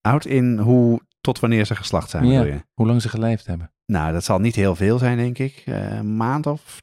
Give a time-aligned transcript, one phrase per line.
[0.00, 2.64] Oud in hoe tot wanneer ze geslacht zijn, bedoel je?
[2.74, 3.72] Hoe lang ze geleefd hebben?
[3.86, 5.62] Nou, dat zal niet heel veel zijn, denk ik.
[5.64, 6.82] Eh, een maand of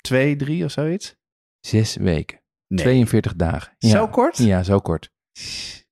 [0.00, 1.16] twee, drie of zoiets.
[1.60, 2.40] Zes weken.
[2.66, 2.84] Nee.
[2.84, 3.74] 42 dagen.
[3.78, 3.88] Ja.
[3.88, 4.36] Zo kort?
[4.38, 5.10] Ja, zo kort.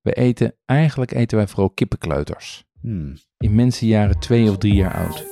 [0.01, 2.65] We eten, eigenlijk eten wij vooral kippenkleuters.
[2.81, 3.13] Hmm.
[3.37, 5.27] In mensenjaren twee of drie jaar oud.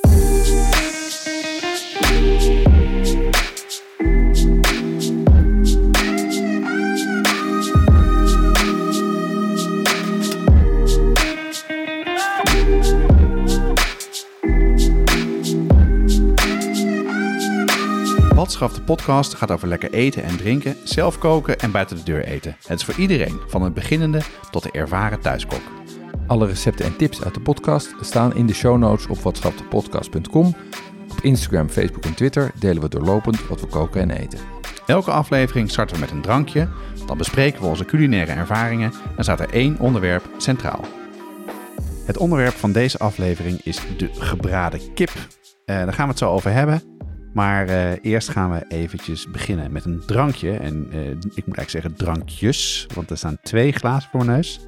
[18.48, 22.24] Watschaf de podcast gaat over lekker eten en drinken, zelf koken en buiten de deur
[22.24, 22.56] eten.
[22.68, 25.62] Het is voor iedereen, van het beginnende tot de ervaren thuiskok.
[26.28, 30.56] Alle recepten en tips uit de podcast staan in de show notes op watschapdepodcast.com.
[31.12, 34.40] Op Instagram, Facebook en Twitter delen we doorlopend wat we koken en eten.
[34.86, 36.68] Elke aflevering starten we met een drankje,
[37.06, 40.86] dan bespreken we onze culinaire ervaringen en staat er één onderwerp centraal.
[42.06, 45.12] Het onderwerp van deze aflevering is de gebraden kip.
[45.66, 46.97] Eh, daar gaan we het zo over hebben.
[47.34, 50.52] Maar eh, eerst gaan we eventjes beginnen met een drankje.
[50.52, 54.60] En eh, ik moet eigenlijk zeggen drankjes, want er staan twee glazen voor mijn neus.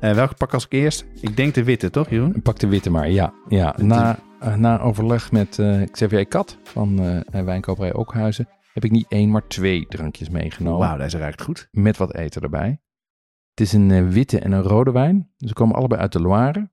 [0.00, 1.04] Eh, welke pak als ik eerst?
[1.20, 2.42] Ik denk de witte, toch Jeroen?
[2.42, 3.32] Pak de witte maar, ja.
[3.48, 3.74] ja.
[3.82, 4.18] Na,
[4.56, 10.28] na overleg met Xavier Kat van Wijnkoperij Ookhuizen heb ik niet één, maar twee drankjes
[10.28, 10.78] meegenomen.
[10.78, 11.68] Wauw, deze ruikt goed.
[11.70, 12.80] Met wat eten erbij.
[13.50, 15.30] Het is een witte en een rode wijn.
[15.36, 16.70] Ze komen allebei uit de Loire.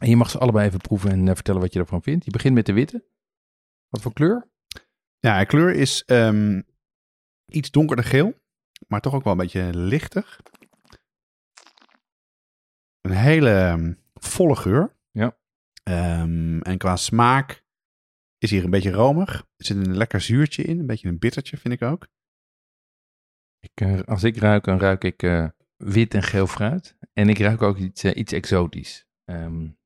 [0.00, 2.24] En je mag ze allebei even proeven en vertellen wat je ervan vindt.
[2.24, 3.04] Je begint met de witte.
[3.90, 4.48] Wat voor kleur?
[5.18, 6.62] Ja, kleur is ehm,
[7.46, 8.34] iets donkerder geel,
[8.88, 10.40] maar toch ook wel een beetje lichtig.
[13.00, 14.96] Een hele ehm, volle geur.
[15.10, 15.38] Ja.
[15.82, 17.64] Ehm, en qua smaak
[18.38, 19.34] is hier een beetje romig.
[19.56, 22.08] Er zit een lekker zuurtje in, een beetje een bittertje vind ik ook.
[23.60, 26.96] Ik, eh, als ik ruik, dan ruik ik eh, wit en geel fruit.
[27.12, 29.08] En ik ruik ook iets, eh, iets exotisch.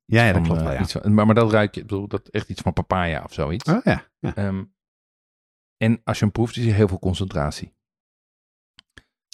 [0.04, 0.80] Ja, ja dat van, klopt eh, wel, ja.
[0.80, 3.70] iets maar, maar dat ruik je, ik bedoel, dat echt iets van papaya of zoiets.
[3.70, 4.10] Oh, ja.
[4.18, 4.34] ja.
[4.34, 4.64] Ehm,
[5.76, 7.74] en als je hem proeft, is er heel veel concentratie.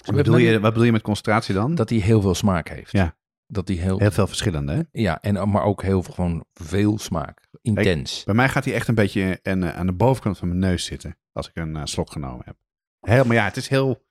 [0.05, 1.75] Wat, bedoel je, wat bedoel je met concentratie dan?
[1.75, 2.91] Dat hij heel veel smaak heeft.
[2.91, 3.19] Ja.
[3.47, 4.81] Dat hij heel, Heel veel verschillende, hè?
[4.91, 7.47] ja, en, maar ook heel veel, gewoon veel smaak.
[7.61, 8.23] Intens.
[8.23, 10.85] Bij mij gaat hij echt een beetje en, eh, aan de bovenkant van mijn neus
[10.85, 11.17] zitten.
[11.31, 12.57] Als ik een eh, slok genomen heb.
[12.99, 14.05] Helemaal, ja, het is heel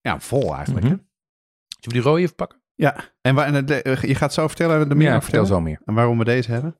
[0.00, 0.86] ja, vol eigenlijk.
[0.86, 0.88] Hè?
[0.88, 1.04] Zullen
[1.78, 2.61] we die rode even pakken?
[2.82, 5.60] Ja, en waar, en de- eh, je gaat zo vertellen, de meer ja, vertel zo
[5.60, 5.80] meer.
[5.84, 6.76] En waarom we deze hebben?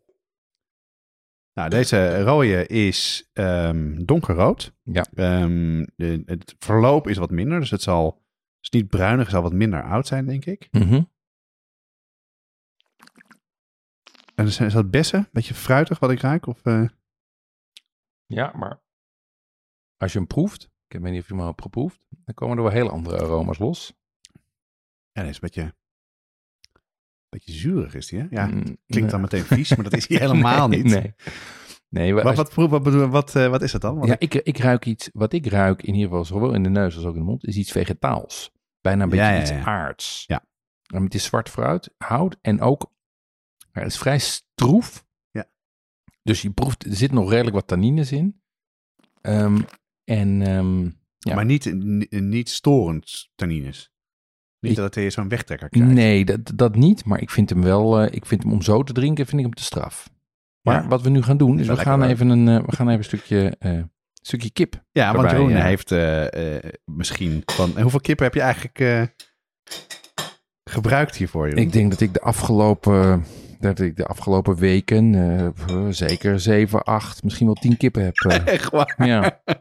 [1.52, 4.74] Nou, deze rode is ehm, donkerrood.
[4.82, 5.06] Ja.
[5.14, 9.32] Ehm, de- het verloop is wat minder, dus het zal, het is niet bruinig, het
[9.34, 10.68] zal wat minder oud zijn, denk ik.
[10.70, 11.02] Mhm.
[14.34, 15.18] En is, is dat bessen?
[15.18, 16.46] Een beetje fruitig wat ik ruik?
[16.46, 16.84] Of, eh,
[18.26, 18.80] Ja, maar
[19.96, 22.56] als je hem proeft, ik weet niet of je hem al hebt geproefd, dan komen
[22.56, 23.92] er wel hele andere aroma's los.
[25.12, 25.74] Ja, deze is een beetje,
[27.38, 28.26] beetje zuurig is die, hè?
[28.30, 29.06] Ja, Mm, klinkt nee.
[29.06, 30.92] dan meteen vies, maar dat is hij helemaal Nee, niet.
[30.92, 31.14] Nee.
[31.88, 34.02] Nee, maar Wat, wat, proef- wat, eh, wat is dat dan?
[34.06, 36.68] Ja, ik- ik, ik ruik iets, wat ik ruik in ieder geval zowel in de
[36.68, 38.52] neus als ook in de mond, is iets vegetaals.
[38.80, 40.24] Bijna een beetje Ja, ja, iets aards.
[40.26, 40.44] Ja.
[40.86, 42.92] En het is zwart fruit, hout en ook,
[43.72, 45.06] het is vrij stroef.
[45.30, 45.48] Ja.
[46.22, 48.42] Dus je proeft, er zit nog redelijk wat tannines in.
[49.20, 49.60] Ehm,
[50.04, 50.82] en ehm,
[51.18, 51.34] ja.
[51.34, 53.91] Maar niet, ni- niet storend tannines.
[54.68, 55.92] Niet dat hij zo'n wegtrekker krijgt.
[55.92, 57.04] nee, dat, dat niet.
[57.04, 59.46] Maar ik vind hem wel, eh, ik vind hem om zo te drinken, vind ik
[59.46, 60.10] hem te straf.
[60.60, 60.88] Maar Ja.
[60.88, 63.04] wat we nu gaan doen, is we gaan, even een, eh, we gaan even een
[63.04, 64.84] stukje, eh, stukje kip.
[64.92, 65.90] Ja, want Waarbij, Jeroen heeft
[66.84, 67.80] misschien van...
[67.80, 69.10] hoeveel kippen heb je eigenlijk
[70.70, 71.62] gebruikt hiervoor, Jeroen?
[71.62, 73.24] Ik denk dat ik de afgelopen,
[73.60, 75.54] dat ik de afgelopen weken
[75.90, 78.14] zeker 7, 8, misschien wel 10 kippen heb.
[78.46, 78.94] Echt waar?
[79.06, 79.40] ja.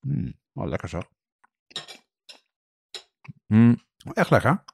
[0.00, 1.00] Hmm, oh, lekker zo.
[3.46, 3.80] Mm,
[4.12, 4.64] Echt lekker.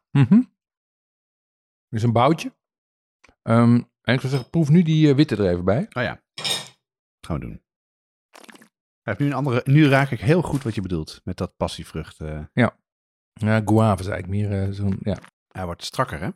[1.88, 2.54] Dit is een boutje.
[3.42, 5.86] Ehm, en ik zou zeggen, proef nu die eh, witte er even bij.
[5.92, 6.22] Oh ja.
[7.26, 7.62] Gaan we doen.
[9.02, 9.60] Hij heeft nu een andere...
[9.64, 12.20] Nu raak ik heel goed wat je bedoelt met dat passievrucht.
[12.20, 12.40] eh.
[12.52, 15.16] Ja, guave is eigenlijk meer eh, zo'n, ja.
[15.48, 16.28] hij wordt strakker, hè?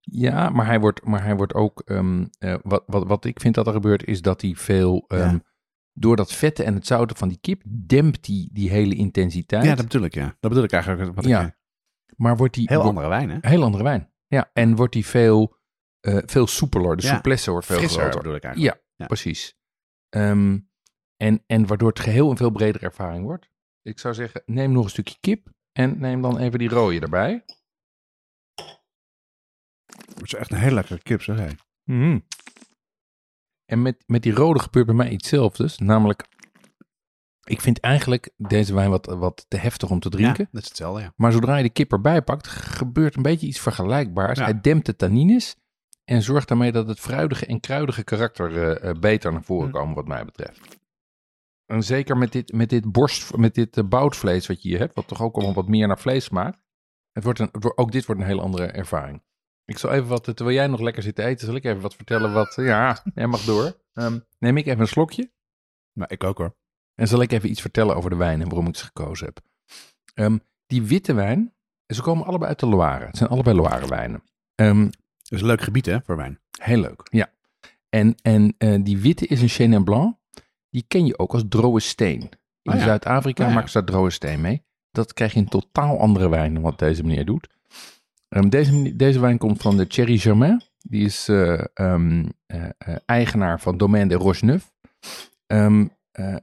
[0.00, 3.54] Ja, maar hij wordt, maar hij wordt ook, ehm, eh, wat, wat, wat ik vind
[3.54, 5.40] dat er gebeurt, is dat hij veel, ehm, Ja.
[5.92, 9.64] door dat vette en het zouten van die kip, dempt die, die hele intensiteit.
[9.64, 10.36] Ja, dat bedoel ik, ja.
[10.40, 11.14] Dat bedoel ik eigenlijk.
[11.14, 11.46] Wat Ja.
[11.46, 11.55] ik,
[12.16, 13.48] Maar wordt die heel wordt- andere wijn, hè?
[13.48, 14.12] heel andere wijn.
[14.26, 15.56] Ja, en wordt die veel,
[16.00, 16.96] eh, veel soepeler.
[16.96, 18.18] De Ja, souplesse wordt veel Frisser groter.
[18.20, 18.74] bedoel ik eigenlijk.
[18.76, 19.06] Ja, Ja.
[19.06, 19.56] precies.
[20.08, 20.58] Ehm,
[21.16, 23.50] en, en waardoor het geheel een veel bredere ervaring wordt.
[23.82, 27.44] Ik zou zeggen, neem nog een stukje kip en neem dan even die rode erbij.
[30.14, 31.48] Het is echt een hele lekkere kip, zeg hé.
[31.84, 32.18] Mhm.
[33.64, 35.78] En met, met die rode gebeurt bij mij iets zelfs.
[35.78, 36.26] Namelijk,
[37.46, 40.44] ik vind eigenlijk deze wijn wat, wat te heftig om te drinken.
[40.44, 41.12] Ja, dat is hetzelfde, ja.
[41.16, 44.38] Maar zodra je de kip erbij pakt, gebeurt een beetje iets vergelijkbaars.
[44.38, 44.44] Ja.
[44.44, 45.56] Hij dempt de tannines
[46.04, 49.74] en zorgt daarmee dat het fruidige en kruidige karakter eh, eh, beter naar voren Hm.
[49.74, 50.78] komen, wat mij betreft.
[51.66, 54.94] En zeker met dit, met dit borst, met dit eh, boutvlees wat je hier hebt,
[54.94, 56.64] wat toch ook al wat meer naar vlees smaakt.
[57.12, 59.22] Het wordt een, ook dit wordt een hele andere ervaring.
[59.64, 61.94] Ik zal even wat, terwijl jij nog lekker zit te eten, zal ik even wat
[61.94, 63.80] vertellen wat, ja, jij mag door.
[63.92, 65.32] Ehm, neem ik even een slokje.
[65.92, 66.56] Maar ik ook hoor.
[66.96, 69.40] En zal ik even iets vertellen over de wijn en waarom ik ze gekozen heb.
[70.14, 71.52] Ehm, die witte wijn,
[71.86, 73.06] ze komen allebei uit de Loire.
[73.06, 74.22] Het zijn allebei Loire wijnen.
[74.54, 76.40] Ehm, Het is een leuk gebied, hè, voor wijn.
[76.60, 77.30] heel leuk, ja.
[77.88, 80.16] En, en eh, die witte is een Chenin Blanc.
[80.70, 82.20] Die ken je ook als droge steen.
[82.62, 82.84] In Oh ja.
[82.84, 83.54] Zuid-Afrika Oh ja.
[83.54, 84.64] maken ze daar droge steen mee.
[84.90, 87.48] Dat krijg je in totaal andere wijn dan wat deze meneer doet.
[88.28, 90.62] Ehm, deze, deze wijn komt van de Thierry Germain.
[90.78, 92.68] Die is eh, eh,
[93.06, 94.72] eigenaar van Domaine de Rocheneuf.
[95.46, 96.36] Eh,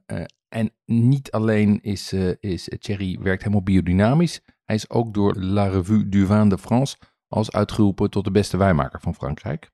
[0.53, 4.41] en niet alleen is, eh, is Thierry werkt helemaal biodynamisch.
[4.63, 6.97] Hij is ook door La Revue du Vin de France
[7.27, 9.71] als uitgeroepen tot de beste wijnmaker van Frankrijk.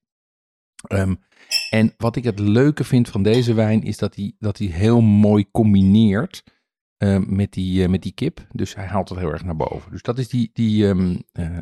[0.88, 1.16] Ehm,
[1.70, 5.02] en wat ik het leuke vind van deze wijn is dat hij, dat hij heel
[5.02, 6.44] mooi combineert
[6.98, 8.48] ehm, met, die, eh, met die kip.
[8.52, 9.92] Dus hij haalt het heel erg naar boven.
[9.92, 11.60] Dus dat is die, die, ehm, eh,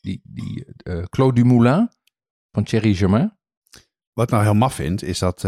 [0.00, 0.66] die, die
[1.08, 1.90] Claude Dumoulin
[2.52, 3.38] van Thierry Germain.
[4.12, 5.44] Wat ik nou heel maf vind, is dat...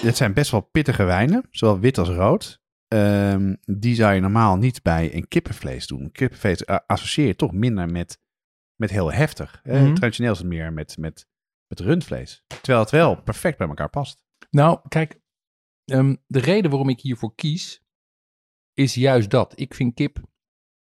[0.00, 2.60] dit zijn best wel pittige wijnen, zowel wit als rood.
[2.88, 6.10] Ehm, die zou je normaal niet bij een kippenvlees doen.
[6.10, 8.20] Kippenvlees eh, associeer je toch minder met,
[8.76, 9.60] met heel heftig.
[9.64, 9.94] Mhm.
[9.94, 11.26] Traditioneel is het meer met, met,
[11.66, 12.44] met rundvlees.
[12.46, 14.24] Terwijl het wel perfect bij elkaar past.
[14.50, 15.20] Nou, kijk,
[15.84, 17.82] ehm, de reden waarom ik hiervoor kies,
[18.74, 19.60] is juist dat.
[19.60, 20.20] Ik vind kip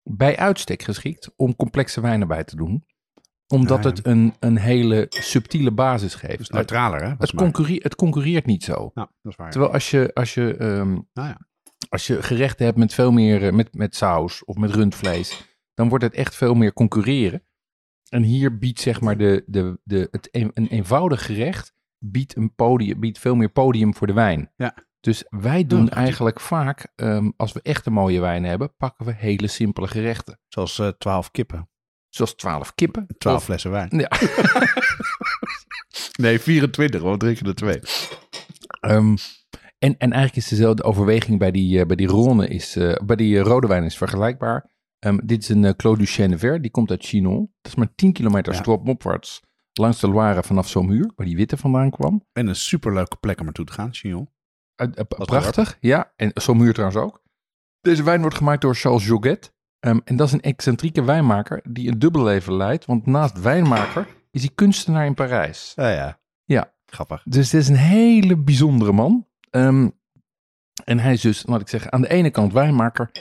[0.03, 2.85] bij uitstek geschikt om complexe wijnen bij te doen.
[3.47, 6.37] Omdat het een, een hele subtiele basis geeft.
[6.37, 7.07] Dus neutraler, hè?
[7.07, 7.43] het, volgens mij.
[7.51, 8.91] concurre- het concurreert niet zo.
[8.93, 9.51] Dat is waar.
[9.51, 11.37] Terwijl als je, als je, ehm, Nou ja.
[11.89, 15.89] als je gerechten hebt met veel meer, eh, met, met saus of met rundvlees, dan
[15.89, 17.41] wordt het echt veel meer concurreren.
[18.09, 22.55] En hier biedt zeg maar de, de, de, het een, een eenvoudig gerecht biedt, een
[22.55, 24.51] podium, biedt veel meer podium voor de wijn.
[24.55, 24.75] Ja.
[24.99, 29.13] Dus wij doen eigenlijk vaak, ehm, als we echt een mooie wijn hebben, pakken we
[29.13, 30.39] hele simpele gerechten.
[30.47, 31.69] Zoals eh 12 kippen,
[32.17, 33.07] Zoals 12 kippen.
[33.17, 33.89] 12 Of- flessen wijn.
[33.91, 34.09] Ja.
[36.17, 37.79] Nee, 24, want we drinken er twee.
[38.79, 39.15] Ehm,
[39.79, 43.15] en, en eigenlijk is dezelfde overweging bij die, eh, bij die Rhône, is, eh, bij
[43.15, 44.69] die eh, rode wijn is vergelijkbaar.
[44.99, 47.39] Ehm, dit is een uh, Clos du Chenever, die komt uit Chinon.
[47.61, 48.59] Dat is maar 10 kilometer Ja.
[48.59, 49.41] stroopopwaarts
[49.73, 52.25] langs de Loire vanaf Saumur, waar die witte vandaan kwam.
[52.33, 54.29] En een superleuke plek om naartoe te gaan, Chignon.
[55.07, 56.13] Wat prachtig, ja.
[56.15, 57.21] En Saumur trouwens ook.
[57.81, 59.53] Deze wijn wordt gemaakt door Charles Joguet.
[59.79, 62.85] Ehm, en dat is een excentrieke wijnmaker die een dubbel leven leidt.
[62.85, 65.73] Want naast wijnmaker is hij kunstenaar in Parijs.
[65.75, 66.19] Ja, ja.
[66.45, 66.75] Ja.
[66.85, 67.23] Grappig.
[67.23, 69.27] Dus het is een hele bijzondere man.
[69.49, 69.89] Ehm,
[70.83, 73.11] en hij is dus, laat ik zeggen, aan de ene kant wijnmaker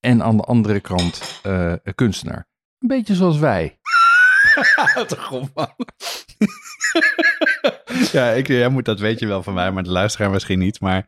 [0.00, 2.48] en aan de andere kant eh, kunstenaar.
[2.78, 3.78] Een beetje zoals wij.
[4.94, 5.74] Wat een man.
[8.12, 10.80] ja, ik, jij moet, dat weet je wel van mij, maar de luisteraar misschien niet.
[10.80, 11.06] Maar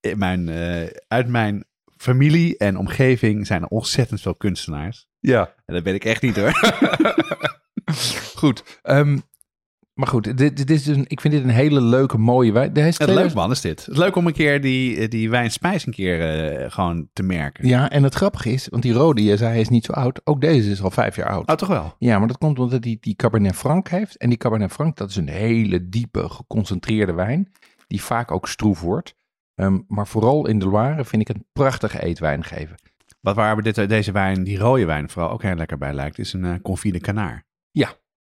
[0.00, 1.64] in mijn, eh, uit mijn
[1.98, 5.08] familie en omgeving zijn er ontzettend veel kunstenaars.
[5.20, 5.54] Ja.
[5.66, 6.52] En dat ben ik echt niet hoor.
[8.34, 8.80] Goed.
[8.82, 9.18] ehm,
[9.98, 12.70] maar goed, dit, dit is dus een, ik vind dit een hele leuke, mooie wijn.
[12.72, 13.80] Hij is Het leuk 2000 man is dit.
[13.84, 17.68] Het is leuk om een keer die, die wijnspijs een keer eh, gewoon te merken.
[17.68, 20.20] Ja, en het grappige is, want die rode, je zei hij is niet zo oud.
[20.24, 21.48] Ook deze is al vijf jaar oud.
[21.48, 21.94] Oh, toch wel?
[21.98, 24.16] Ja, maar dat komt omdat hij die Cabernet Franc heeft.
[24.16, 27.52] En die Cabernet Franc, dat is een hele diepe, geconcentreerde wijn.
[27.86, 29.16] Die vaak ook stroef wordt.
[29.58, 32.76] Ehm, maar vooral in de Loire vind ik een prachtige eetwijn geven.
[33.20, 36.18] Wat waar we dit, deze wijn, die rode wijn vooral ook heel lekker bij lijkt,
[36.18, 37.46] is een eh confit de canard.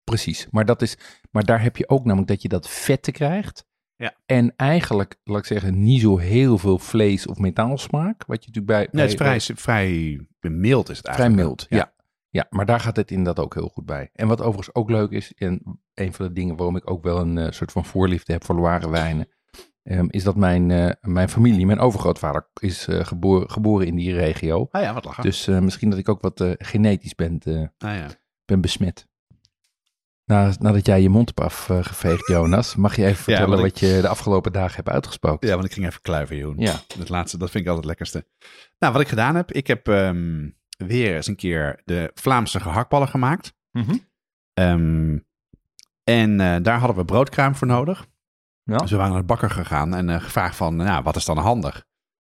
[0.04, 0.46] Precies.
[0.50, 0.96] Maar, dat is,
[1.30, 3.66] maar daar heb je ook namelijk dat je dat vette krijgt.
[3.96, 4.14] Ja.
[4.26, 8.24] En eigenlijk, laat ik zeggen, niet zo heel veel vlees of metaalsmaak.
[8.26, 8.88] Wat je natuurlijk bij...
[8.92, 11.48] Nee, het is bij- vrij, vrij mild is het Vrij eigenlijk.
[11.48, 11.92] mild, ja.
[12.28, 12.46] ja.
[12.50, 14.10] maar daar gaat het inderdaad ook heel goed bij.
[14.12, 17.18] En wat overigens ook leuk is, en een van de dingen waarom ik ook wel
[17.18, 19.28] een eh, soort van voorliefde heb voor Loire wijnen,
[19.86, 24.14] ehm, is dat mijn, eh, mijn familie, mijn overgrootvader, is eh, geboren, geboren in die
[24.14, 24.68] regio.
[24.70, 25.22] Ah ja, wat lachen.
[25.22, 27.38] Dus eh, misschien dat ik ook wat genetisch ben,
[27.78, 28.06] ah ja.
[28.44, 29.08] ben besmet.
[30.24, 33.98] Na, nadat jij je mond hebt afgeveegd, Jonas, mag je even vertellen ik- wat je
[34.00, 35.48] de afgelopen dagen hebt uitgesproken.
[35.48, 36.58] ja, want ik ging even kluiven, Jeroen.
[36.58, 36.74] Ja.
[36.98, 38.26] Dat laatste, dat vind ik altijd het lekkerste.
[38.78, 43.08] Nou, wat ik gedaan heb, ik heb ehm, weer eens een keer de Vlaamse gehaktballen
[43.08, 43.54] gemaakt.
[44.54, 45.18] Ehm,
[46.04, 48.06] en daar hadden we broodkruim voor nodig.
[48.66, 48.76] Ja.
[48.76, 51.38] Dus we waren naar de bakker gegaan en eh, gevraagd van, nou, wat is dan
[51.38, 51.86] handig?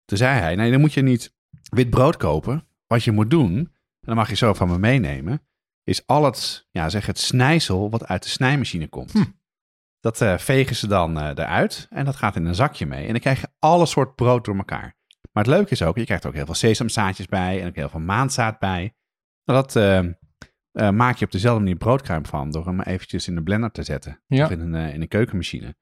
[0.06, 1.36] Toen zei hij, nee, dan moet je niet
[1.70, 2.68] wit brood kopen.
[2.88, 3.70] Wat je moet doen, en
[4.00, 5.42] dan mag je zo van me meenemen,
[5.84, 9.12] is al het, ja, zeg het snijsel wat uit de snijmachine komt.
[9.12, 9.24] Hm.
[10.00, 13.06] Dat eh, vegen ze dan eh, eruit en dat gaat in een zakje mee.
[13.06, 14.96] En dan krijg je alle soort brood door elkaar.
[15.32, 17.76] Maar het leuke is ook, je krijgt er ook heel veel sesamzaadjes bij en ook
[17.76, 18.96] heel veel maandzaad bij.
[19.46, 19.74] Nou, dat
[20.94, 24.22] maak je op dezelfde manier broodkruim van door hem eventjes in de blender te zetten.
[24.28, 24.46] Ja.
[24.46, 25.76] Of in een, in een keukenmachine.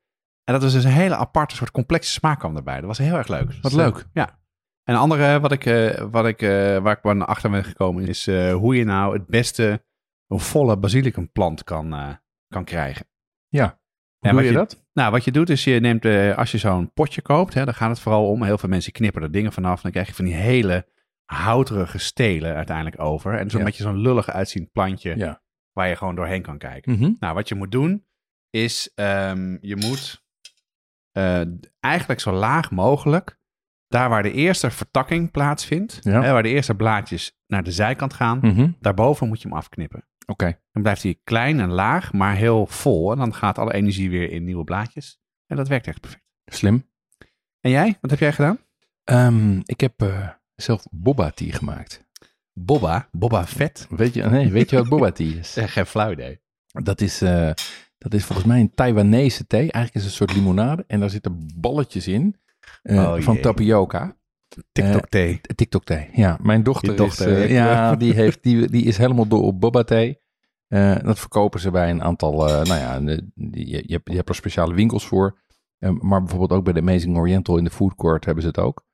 [0.50, 2.76] En dat was dus een hele aparte soort complexe smaak kwam erbij.
[2.76, 3.54] Dat was heel erg leuk.
[3.62, 4.06] Wat leuk.
[4.14, 4.40] ja.
[4.84, 8.28] En een andere wat ik, eh, wat ik, eh, waar ik achter ben gekomen is
[8.28, 9.84] eh, hoe je nou het beste
[10.28, 13.06] een volle basilicumplant kan, kan krijgen.
[13.48, 13.80] Ja.
[14.18, 14.86] Hoe En doe je dat?
[14.94, 17.90] Nou, wat je doet is je neemt, als je zo'n potje koopt, hè, dan gaat
[17.90, 18.44] het vooral om.
[18.44, 19.82] Heel veel mensen knippen er dingen vanaf.
[19.82, 20.88] Dan krijg je van die hele
[21.26, 23.34] houterige stelen uiteindelijk over.
[23.34, 23.66] En zo'n Ja.
[23.66, 25.42] beetje zo'n lullig uitziend plantje Ja.
[25.72, 26.92] waar je gewoon doorheen kan kijken.
[26.92, 27.12] Mhm.
[27.20, 28.06] Nou, wat je moet doen
[28.50, 30.28] is, ehm, je moet
[31.12, 31.42] eh,
[31.80, 33.38] eigenlijk zo laag mogelijk,
[33.88, 36.22] daar waar de eerste vertakking plaatsvindt, Ja.
[36.22, 38.70] hè, waar de eerste blaadjes naar de zijkant gaan, Mhm.
[38.80, 40.04] daarboven moet je hem afknippen.
[40.26, 40.60] Oké.
[40.72, 43.12] Dan blijft hij klein en laag, maar heel vol.
[43.12, 45.20] En dan gaat alle energie weer in nieuwe blaadjes.
[45.48, 46.24] En dat werkt echt perfect.
[46.46, 46.88] Slim.
[47.62, 47.98] En jij?
[48.02, 48.58] Wat heb jij gedaan?
[49.04, 52.08] Ehm, ik heb eh, zelf boba tea gemaakt.
[52.54, 53.08] Bobba.
[53.12, 53.88] Bobba vet.
[53.90, 55.54] Weet je, nee, weet je wat boba tea is?
[55.54, 56.42] Zeg, geen flauw idee.
[56.72, 57.52] Dat is, eh,
[58.00, 59.60] dat is volgens mij een Taiwanese thee.
[59.60, 60.84] Eigenlijk is het een soort limonade.
[60.88, 62.36] En daar zitten balletjes in
[62.82, 64.18] eh, Oh, van tapioca.
[64.72, 65.42] TikTok thee.
[65.56, 66.10] TikTok thee.
[66.14, 69.84] Ja, mijn dochter, is, eh, ja, die, heeft, die, die is helemaal door op boba
[69.84, 70.20] thee.
[70.70, 74.74] Eh, dat verkopen ze bij een aantal, eh, nou ja, je, je, hebt, er speciale
[74.74, 75.38] winkels voor.
[75.78, 78.60] Eh, maar bijvoorbeeld ook bij de Amazing Oriental in de food court hebben ze het
[78.60, 78.86] ook.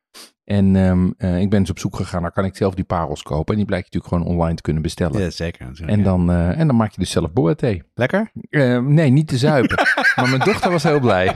[0.45, 3.23] En ehm, eh, ik ben dus op zoek gegaan naar, kan ik zelf die parels
[3.23, 3.51] kopen?
[3.53, 5.21] En die blijkt je natuurlijk gewoon online te kunnen bestellen.
[5.21, 5.81] Ja, zeker.
[5.85, 7.83] En dan, eh, en dan maak je dus zelf boba thee.
[7.93, 8.31] Lekker?
[8.49, 9.77] Eh, nee, niet te zuipen.
[10.15, 11.35] maar mijn dochter was heel blij.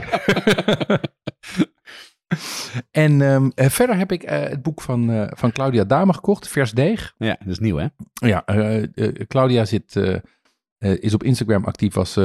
[2.90, 7.14] en ehm, eh, verder heb ik het boek van, van Claudia Dame gekocht, Vers Deeg.
[7.18, 7.86] Ja, dat is nieuw hè?
[8.12, 8.44] Ja,
[9.26, 9.96] Claudia zit,
[10.78, 12.18] is op Instagram actief als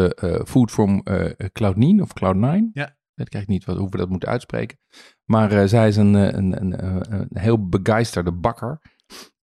[0.46, 1.30] Food from eh
[1.62, 2.72] Cloud9 of Cloud9.
[2.74, 2.96] Ja.
[3.16, 4.78] Ik weet niet wat, hoe we dat moeten uitspreken.
[5.26, 8.82] Maar eh, zij is een, eh, een, een, eh, een heel begeisterde bakker.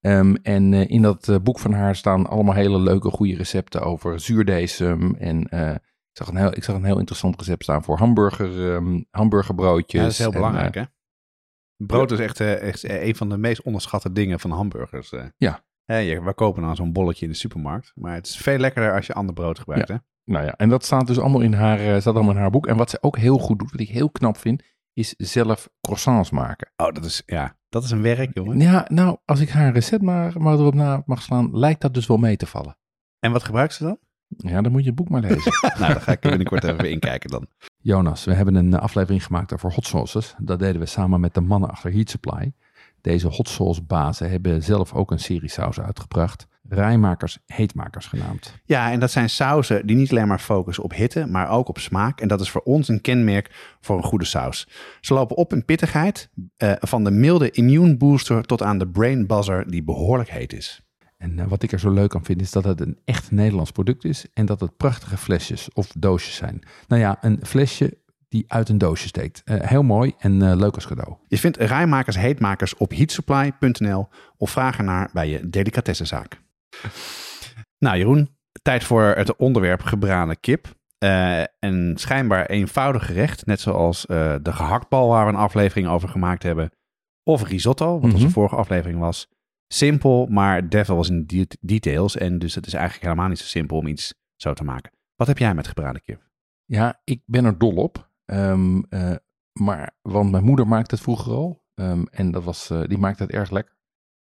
[0.00, 5.14] Ehm, en in dat boek van haar staan allemaal hele leuke, goede recepten over zuurdesem.
[5.14, 9.02] En ik, zag een heel, ik zag een heel interessant recept staan voor hamburger, ehm,
[9.10, 10.00] hamburgerbroodjes.
[10.00, 10.82] Ja, dat is heel En, belangrijk hè?
[11.76, 15.12] Brood is echt, echt een van de meest onderschatte dingen van hamburgers.
[15.36, 15.64] Ja.
[15.84, 17.92] Je, we kopen dan zo'n bolletje in de supermarkt.
[17.94, 19.96] Maar het is veel lekkerder als je ander brood gebruikt hè?
[20.24, 22.66] Nou ja, en dat staat dus allemaal in haar, staat allemaal in haar boek.
[22.66, 24.62] En wat ze ook heel goed doet, wat ik heel knap vind,
[24.94, 26.72] is zelf croissants maken.
[26.76, 28.61] Oh, dat is, ja, dat is een werk jongen.
[28.61, 32.06] Ja, nou, als ik haar recept maar, maar erop na mag slaan, lijkt dat dus
[32.06, 32.76] wel mee te vallen.
[33.18, 33.99] En wat gebruikt ze dan?
[34.37, 35.52] Ja, dan moet je het boek maar lezen.
[35.78, 37.46] nou, daar ga ik binnenkort even inkijken dan.
[37.78, 40.34] Jonas, we hebben een aflevering gemaakt over hot sauces.
[40.38, 42.52] Dat deden we samen met de mannen achter Heat Supply.
[43.02, 46.47] Deze hot sauce bazen hebben zelf ook een serie sausen uitgebracht.
[46.68, 48.54] Rijmakers, heetmakers genaamd.
[48.64, 51.78] Ja, en dat zijn sauzen die niet alleen maar focussen op hitte, maar ook op
[51.78, 52.21] smaak.
[52.21, 54.68] En dat is voor ons een kenmerk voor een goede saus.
[55.00, 59.26] Ze lopen op in pittigheid, eh, van de milde immune booster tot aan de brain
[59.26, 60.82] buzzer die behoorlijk heet is.
[61.23, 63.71] En eh, wat ik er zo leuk aan vind is dat het een echt Nederlands
[63.71, 66.62] product is en dat het prachtige flesjes of doosjes zijn.
[66.88, 67.99] Nou ja, een flesje
[68.32, 69.42] die uit een doosje steekt.
[69.44, 71.16] Eh, heel mooi en eh, leuk als cadeau.
[71.28, 76.40] Je vindt rijmakers, heetmakers op heatsupply.nl of vraag ernaar bij je delicatessenzaak.
[77.78, 80.74] Nou Jeroen, tijd voor het onderwerp gebraden kip.
[80.98, 86.42] Eh, een schijnbaar eenvoudig gerecht, net zoals de gehaktbal waar we een aflevering over gemaakt
[86.42, 86.70] hebben.
[87.22, 88.32] Of risotto, wat onze Mhm.
[88.32, 89.28] vorige aflevering was.
[89.68, 92.16] Simpel, maar devil was in de details.
[92.16, 94.92] En dus het is eigenlijk helemaal niet zo simpel om iets zo te maken.
[95.16, 96.22] Wat heb jij met gebraden kip?
[96.64, 98.10] Ja, ik ben er dol op.
[98.25, 99.14] Eh,
[99.61, 101.64] maar, want mijn moeder maakte het vroeger al.
[101.75, 103.76] Ehm, en dat was, eh, die maakte het erg lekker.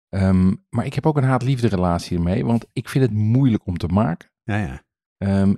[0.08, 2.44] Ehm, maar ik heb ook een haat-liefde relatie ermee.
[2.44, 4.30] Want ik vind het moeilijk om te maken.
[4.42, 4.84] Ja, ja.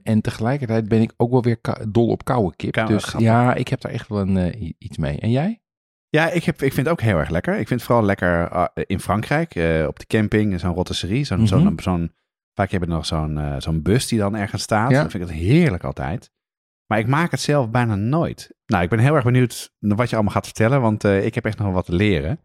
[0.02, 2.72] En tegelijkertijd ben ik ook wel weer dol op koude kip.
[2.72, 3.28] Koude, dus grappig.
[3.28, 5.20] ja, ik heb daar echt wel een, eh, iets mee.
[5.20, 5.62] En jij?
[6.08, 7.52] Ja, ik, heb, ik vind het ook heel erg lekker.
[7.58, 9.48] Ik vind het vooral lekker eh, in Frankrijk,
[9.88, 11.24] op de camping, zo'n rotisserie.
[11.24, 11.78] Zo'n, Mhm.
[11.80, 12.12] zo'n,
[12.54, 14.90] vaak hebben we nog zo'n, zo'n bus die dan ergens staat.
[14.90, 15.00] Ja.
[15.00, 16.30] Dan vind ik het heerlijk altijd.
[16.90, 18.54] Maar ik maak het zelf bijna nooit.
[18.66, 21.44] Nou, ik ben heel erg benieuwd wat je allemaal gaat vertellen, want eh, ik heb
[21.44, 22.40] echt nog wel wat te leren.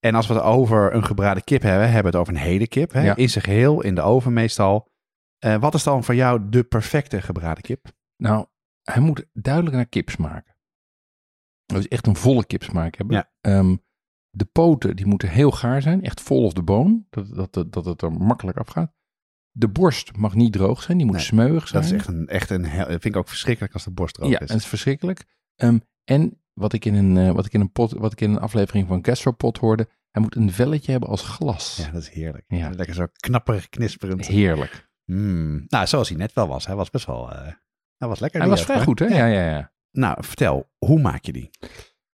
[0.00, 2.68] En als we het over een gebraden kip hebben, hebben we het over een hele
[2.68, 2.92] kip.
[2.92, 3.02] Hè?
[3.02, 3.16] Ja.
[3.16, 4.90] In zijn geheel, in de oven meestal.
[5.38, 7.86] Eh, wat is dan voor jou de perfecte gebraden kip?
[8.16, 8.46] Nou,
[8.82, 10.56] hij moet duidelijk naar kip smaken.
[11.66, 13.16] Dus echt een volle kipsmaak hebben.
[13.16, 13.30] Ja.
[13.40, 13.76] Ehm,
[14.30, 17.72] De poten die moeten heel gaar zijn, echt vol of de bone, dat, dat, dat,
[17.72, 18.92] dat het er makkelijk afgaat.
[19.58, 21.82] De borst mag niet droog zijn, die moet Nee, smeuig zijn.
[21.82, 24.28] Dat is echt een, echt een, hel- vind ik ook verschrikkelijk als de borst droog
[24.30, 24.40] ja, is.
[24.40, 25.24] en dat is verschrikkelijk.
[25.56, 28.30] Ehm, en wat ik, in een, eh, wat, ik in een pot, wat ik in
[28.30, 31.76] een aflevering van Gastropod hoorde, hij moet een velletje hebben als glas.
[31.76, 32.44] Ja, dat is heerlijk.
[32.48, 32.70] Ja.
[32.70, 34.26] Lekker zo knapperig, knisperend.
[34.26, 34.88] Heerlijk.
[35.04, 35.64] Mm.
[35.68, 36.66] Nou, zoals hij net wel was.
[36.66, 37.32] Hij was best wel...
[37.32, 37.52] eh,
[37.96, 38.40] hij was lekker.
[38.40, 39.04] Hij was vrij Ed, goed, hè?
[39.06, 39.72] Ja, ja, ja.
[39.90, 41.50] Nou, vertel, hoe maak je die?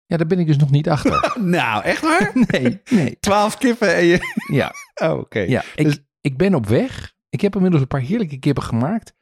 [0.06, 1.34] Ja, daar ben ik dus nog niet achter.
[1.42, 2.32] nou, echt waar?
[2.50, 3.16] nee, nee.
[3.20, 4.18] Twaalf kippen en je...
[4.52, 4.72] Ja,
[5.08, 5.38] Oh, oké.
[5.40, 5.62] ja.
[5.74, 7.16] Ik, Dus- ik ben op weg.
[7.30, 9.16] Ik heb inmiddels een paar heerlijke kippen gemaakt.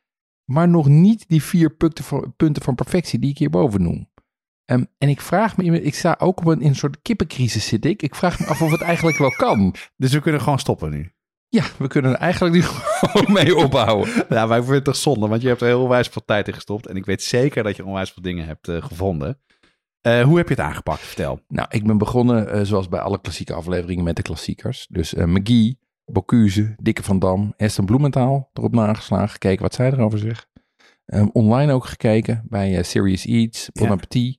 [0.45, 4.09] Maar nog niet die vier punten van, punten van perfectie die ik hierboven noem.
[4.65, 7.85] Ehm, en ik vraag me, ik sta ook op een, in een soort kippencrisis zit
[7.85, 8.03] ik.
[8.03, 9.75] Ik vraag me af of het eigenlijk wel kan.
[9.97, 11.11] Dus we kunnen gewoon stoppen nu.
[11.49, 12.63] Ja, we kunnen er eigenlijk nu
[13.01, 14.25] gewoon mee ophouden.
[14.29, 16.55] Nou, wij vinden het toch zonde, want je hebt er heel onwijs veel tijd in
[16.55, 16.87] gestopt.
[16.87, 19.41] En ik weet zeker dat je onwijs veel dingen hebt eh, gevonden.
[20.01, 21.01] Eh, hoe heb je het aangepakt?
[21.01, 21.41] Vertel.
[21.49, 24.87] Nou, ik ben begonnen eh, zoals bij alle klassieke afleveringen met de klassiekers.
[24.91, 29.29] Dus McGee, Bocuse, Dikke van Dam, Esther Bloementaal erop nageslagen.
[29.29, 30.49] Gekeken wat zij erover zegt.
[31.07, 33.93] Ehm, online ook gekeken bij eh, Serious Eats, Bon Ja.
[33.93, 34.39] Appetit,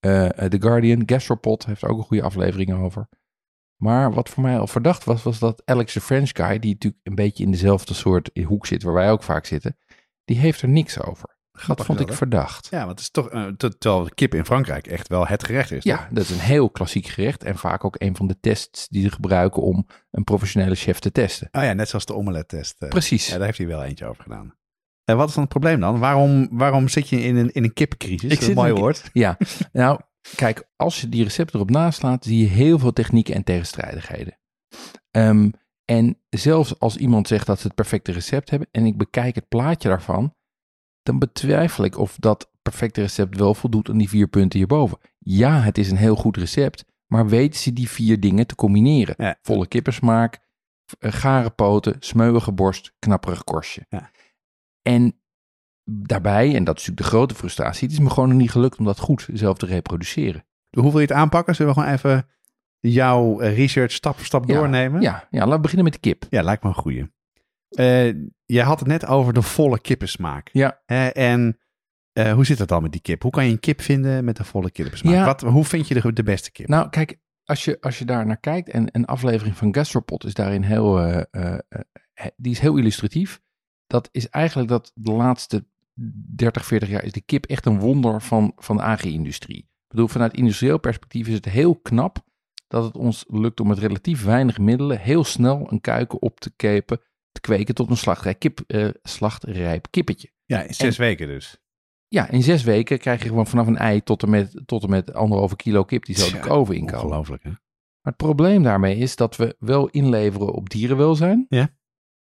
[0.00, 1.02] eh, eh, The Guardian.
[1.06, 3.08] Gastropod heeft er ook een goede aflevering over.
[3.76, 7.06] Maar wat voor mij al verdacht was, was dat Alex the French guy, die natuurlijk
[7.06, 9.76] een beetje in dezelfde soort hoek zit waar wij ook vaak zitten,
[10.24, 11.38] die heeft er niks over.
[11.66, 12.68] Dat vond ik verdacht.
[12.70, 13.28] Ja, want het is toch...
[13.56, 15.84] ter- terwijl kip in Frankrijk echt wel het gerecht is.
[15.84, 15.92] toch?
[15.98, 19.02] Ja, dat is een heel klassiek gerecht en vaak ook een van de tests die
[19.02, 21.48] ze gebruiken om een professionele chef te testen.
[21.52, 22.82] Oh ja, net zoals de omelet-test.
[22.82, 22.88] eh.
[22.88, 23.26] Precies.
[23.28, 24.54] Ja, daar heeft hij wel eentje over gedaan.
[25.04, 25.98] En wat is dan het probleem dan?
[25.98, 28.22] Waarom, waarom zit je in een, in een kippencrisis?
[28.22, 29.10] Dat is zit een mooi woord.
[29.12, 29.36] Ja,
[29.72, 30.00] nou,
[30.36, 34.38] kijk, als je die recepten erop naslaat, zie je heel veel technieken en tegenstrijdigheden.
[35.10, 35.50] Ehm,
[35.84, 39.48] en zelfs als iemand zegt dat ze het perfecte recept hebben en ik bekijk het
[39.48, 40.34] plaatje daarvan,
[41.02, 44.98] dan betwijfel ik of dat perfecte recept wel voldoet aan die vier punten hierboven.
[45.18, 49.14] Ja, het is een heel goed recept, maar weten ze die vier dingen te combineren?
[49.18, 49.38] Ja.
[49.42, 50.38] Volle kippensmaak,
[50.98, 53.86] eh, gare poten, smeuige borst, knapperig korstje.
[53.88, 54.10] Ja.
[54.82, 55.20] En
[55.84, 58.78] daarbij, en dat is natuurlijk de grote frustratie, het is me gewoon nog niet gelukt
[58.78, 60.44] om dat goed zelf te reproduceren.
[60.70, 61.54] Hoe wil je het aanpakken?
[61.54, 62.26] Zullen we gewoon even
[62.80, 65.00] jouw eh, research stap voor stap Ja, doornemen?
[65.00, 66.26] Ja, ja, laten we beginnen met de kip.
[66.30, 67.10] Ja, lijkt me een goeie.
[67.70, 68.12] Eh
[68.44, 70.48] jij had het net over de volle kippensmaak.
[70.52, 70.80] Ja.
[70.86, 71.58] Hè, en
[72.12, 73.22] eh, hoe zit het dan met die kip?
[73.22, 75.14] Hoe kan je een kip vinden met een volle kippensmaak?
[75.14, 75.24] Ja.
[75.24, 76.68] Wat, hoe vind je de, de beste kip?
[76.68, 77.18] Nou, kijk,
[77.50, 81.00] als je, als je daar naar kijkt, en een aflevering van Gastropod is daarin heel,
[81.00, 81.58] eh, eh,
[82.14, 83.40] eh, die is heel illustratief.
[83.86, 85.64] Dat is eigenlijk dat de laatste
[86.34, 89.58] 30, 40 jaar is de kip echt een wonder van, van de agri-industrie.
[89.58, 92.24] Ik bedoel, vanuit industrieel perspectief is het heel knap
[92.68, 96.52] dat het ons lukt om met relatief weinig middelen heel snel een kuiken op te
[96.56, 97.00] kepen,
[97.32, 100.30] te kweken tot een slachtrij kip, eh, slachtrijp kippetje.
[100.44, 101.58] ja, in zes weken dus.
[102.08, 104.90] Ja, in zes weken krijg je gewoon vanaf een ei tot en met, tot en
[104.90, 107.04] met anderhalve kilo kip die zo de Tja, oven inkomen.
[107.04, 107.48] Ongelooflijk, hè?
[107.48, 111.68] Maar het probleem daarmee is dat we wel inleveren op dierenwelzijn, Ja.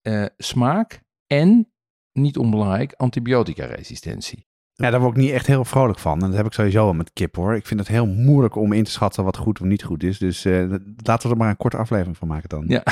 [0.02, 1.72] eh, smaak en,
[2.12, 4.46] niet onbelangrijk, antibiotica-resistentie.
[4.83, 6.13] Ja, daar word ik niet echt heel vrolijk van.
[6.21, 7.55] En dat heb ik sowieso wel met kip, hoor.
[7.55, 10.17] Ik vind het heel moeilijk om in te schatten wat goed of niet goed is.
[10.17, 10.69] Dus eh,
[11.03, 12.65] laten we er maar een korte aflevering van maken dan.
[12.67, 12.83] Ja.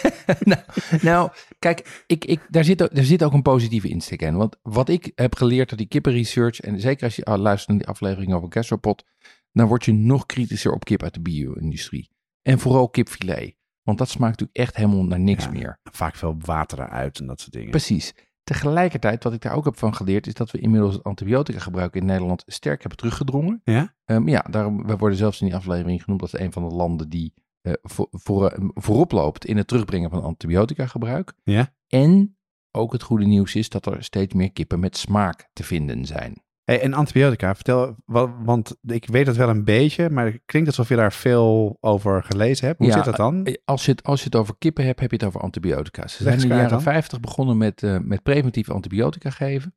[0.40, 0.60] nou,
[1.02, 4.36] nou, kijk, ik, ik, daar, zit, ook- daar zit ook een positieve insteek in.
[4.36, 7.78] Want wat ik heb geleerd uit die kippenresearch, en zeker als je ah, luistert naar
[7.78, 9.04] die aflevering over gastropod,
[9.52, 12.10] dan word je nog kritischer op kip uit de bio-industrie.
[12.42, 13.54] En vooral kipfilet.
[13.82, 15.50] Want dat smaakt natuurlijk echt helemaal naar niks Ja.
[15.50, 15.78] meer.
[15.92, 17.70] Vaak veel water eruit en dat soort dingen.
[17.70, 18.14] Precies.
[18.44, 21.94] Tegelijkertijd, wat ik daar ook heb van geleerd, is dat we inmiddels het antibiotica gebruik
[21.94, 23.60] in Nederland sterk hebben teruggedrongen.
[23.64, 23.94] Ja?
[24.04, 27.08] Ehm, ja, daarom, we worden zelfs in die aflevering genoemd als een van de landen
[27.08, 31.32] die eh, voor, voor, eh, voorop loopt in het terugbrengen van antibiotica gebruik.
[31.42, 31.74] Ja?
[31.88, 32.38] En
[32.70, 36.42] ook het goede nieuws is dat er steeds meer kippen met smaak te vinden zijn.
[36.70, 40.68] Hey, en antibiotica, vertel, wa- want ik weet het wel een beetje, maar het klinkt
[40.68, 42.78] alsof je daar veel over gelezen hebt.
[42.78, 43.44] Hoe Ja, zit dat dan?
[43.44, 46.06] Eh, Als je, het, als je het over kippen hebt, heb je het over antibiotica.
[46.06, 46.82] Ze zijn in de jaren dan.
[46.82, 49.74] 50 begonnen met, eh, met preventief antibiotica geven.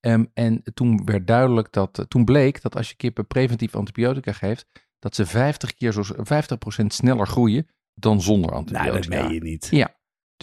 [0.00, 4.32] Ehm, en toen werd duidelijk dat, eh, toen bleek dat als je kippen preventief antibiotica
[4.32, 4.66] geeft,
[4.98, 9.16] dat ze 50 keer zo, 50% sneller groeien dan zonder nou, antibiotica.
[9.16, 9.68] dat meen je niet.
[9.70, 9.94] Ja.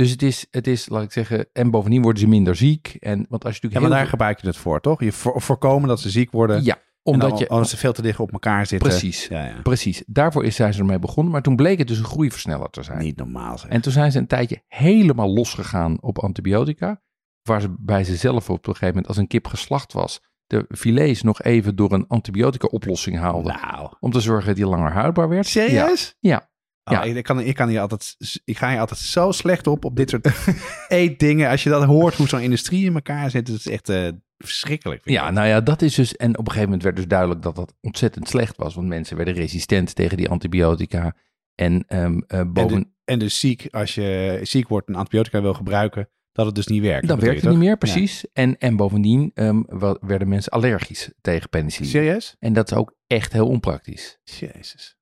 [0.01, 2.97] Dus het is, het is, laat ik zeggen, en bovendien worden ze minder ziek.
[2.99, 4.99] En, want als je Ja, natuurlijk maar heel daar veel- gebruik je het voor, toch?
[5.03, 6.63] Je voor- voorkomen dat ze ziek worden.
[6.63, 7.49] Ja, omdat dan- je...
[7.49, 8.89] Omdat ze veel te dicht op elkaar zitten.
[8.89, 9.61] Precies, Ja, ja.
[9.63, 10.03] precies.
[10.07, 11.31] Daarvoor is, zijn ze ermee begonnen.
[11.33, 12.97] Maar toen bleek het dus een groeiversneller te zijn.
[12.99, 13.69] Niet normaal zeg.
[13.69, 17.01] En toen zijn ze een tijdje helemaal losgegaan op antibiotica.
[17.41, 21.21] Waar ze bij zichzelf op een gegeven moment, als een kip geslacht was, de filets
[21.21, 23.57] nog even door een antibiotica-oplossing haalden.
[23.61, 25.47] nou, Om te zorgen dat die langer houdbaar werd.
[25.47, 26.15] serieus?
[26.19, 26.49] Ja.
[26.83, 27.03] Ja.
[27.03, 28.15] ik, ik kan, ik, kan hier altijd,
[28.45, 30.27] ik ga hier altijd zo slecht op, op dit soort
[30.87, 31.49] eetdingen.
[31.49, 35.01] Als je dat hoort, hoe zo'n industrie in elkaar zit, dat is echt eh, verschrikkelijk.
[35.05, 35.33] ik Ja, dat.
[35.33, 36.15] nou ja, dat is dus.
[36.15, 38.75] En op een gegeven moment werd dus duidelijk dat dat ontzettend slecht was.
[38.75, 41.15] Want mensen werden resistent tegen die antibiotica.
[41.55, 46.45] En eh, boven, En dus ziek, als je ziek wordt en antibiotica wil gebruiken, dat
[46.45, 47.07] het dus niet werkt.
[47.07, 48.25] dan bedoel werkt het niet meer, precies.
[48.33, 49.31] En, en bovendien
[49.67, 51.47] wel- werden mensen allergisch tegen Ja.
[51.49, 51.91] penicilline.
[51.93, 52.35] Serieus?
[52.39, 54.19] En dat is ook echt heel onpraktisch.
[54.23, 54.97] Jezus.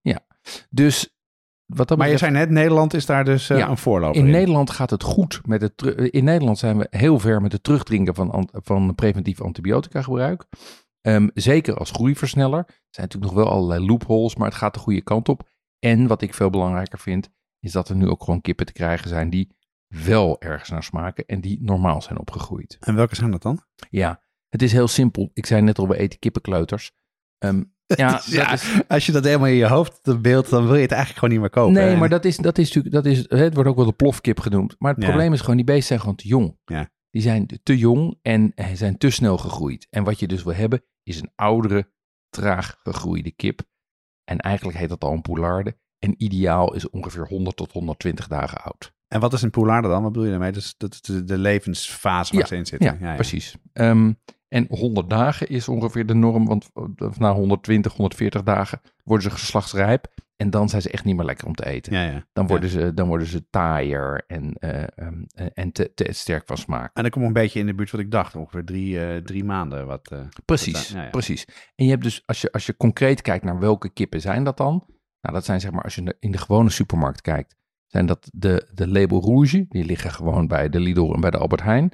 [0.69, 1.17] Dus
[1.75, 3.69] wat dat Maar je zei net, Nederland is daar dus eh, Ja.
[3.69, 4.31] een voorloper in in.
[4.31, 5.81] Nederland gaat het goed met het.
[6.11, 10.45] In Nederland zijn we heel ver met het terugdringen van, van preventief antibiotica gebruik.
[11.01, 12.59] Ehm, zeker als groeiversneller.
[12.67, 15.47] Er zijn natuurlijk nog wel allerlei loopholes, maar het gaat de goede kant op.
[15.79, 17.29] En wat ik veel belangrijker vind,
[17.59, 21.25] is dat er nu ook gewoon kippen te krijgen zijn die wel ergens naar smaken
[21.25, 22.77] en die normaal zijn opgegroeid.
[22.79, 23.63] En welke zijn dat dan?
[23.89, 25.29] Ja, het is heel simpel.
[25.33, 26.91] Ik zei net al, we eten kippenkleuters.
[27.39, 27.63] Ehm,
[27.95, 30.81] ja, dat Ja, is, Als je dat helemaal in je hoofd beeld, dan wil je
[30.81, 31.73] het eigenlijk gewoon niet meer kopen.
[31.73, 34.39] Nee, maar dat is, dat is natuurlijk, dat is, het wordt ook wel de plofkip
[34.39, 34.75] genoemd.
[34.79, 35.07] Maar het Ja.
[35.09, 36.57] probleem is gewoon, die beesten zijn gewoon te jong.
[36.65, 36.89] Ja.
[37.11, 39.87] Die zijn te jong en eh, zijn te snel gegroeid.
[39.89, 41.91] En wat je dus wil hebben, is een oudere,
[42.29, 43.61] traag gegroeide kip.
[44.23, 45.77] En eigenlijk heet dat al een poularde.
[45.99, 48.93] En ideaal is ongeveer 100 tot 120 dagen oud.
[49.07, 50.01] En wat is een poularde dan?
[50.01, 50.51] Wat bedoel je daarmee?
[50.51, 52.97] Dus dat is de, de levensfase waar Ja, ze in zitten.
[53.01, 53.55] Ja, precies.
[53.73, 54.11] Ehm,
[54.49, 59.37] en 100 dagen is ongeveer de norm, want eh, na 120, 140 dagen worden ze
[59.37, 60.07] geslachtsrijp.
[60.35, 61.93] En dan zijn ze echt niet meer lekker om te eten.
[61.93, 62.25] Ja, ja.
[62.33, 62.49] Dan Ja.
[62.49, 66.57] worden, ze, dan worden ze taaier en, eh, ehm, eh, en te, te sterk van
[66.57, 66.91] smaak.
[66.95, 68.35] En dan kom ik een beetje in de buurt wat ik dacht.
[68.35, 69.87] Ongeveer drie, drie maanden.
[69.87, 70.11] Wat,
[70.45, 71.45] Precies, precies.
[71.75, 74.57] En je hebt dus, als je, als je concreet kijkt naar welke kippen zijn dat
[74.57, 74.83] dan?
[75.21, 77.55] Nou, dat zijn zeg maar, als je in de- in de gewone supermarkt kijkt,
[77.87, 79.65] zijn dat de, de label rouge.
[79.69, 81.91] Die liggen gewoon bij de Lidl en bij de Albert Heijn.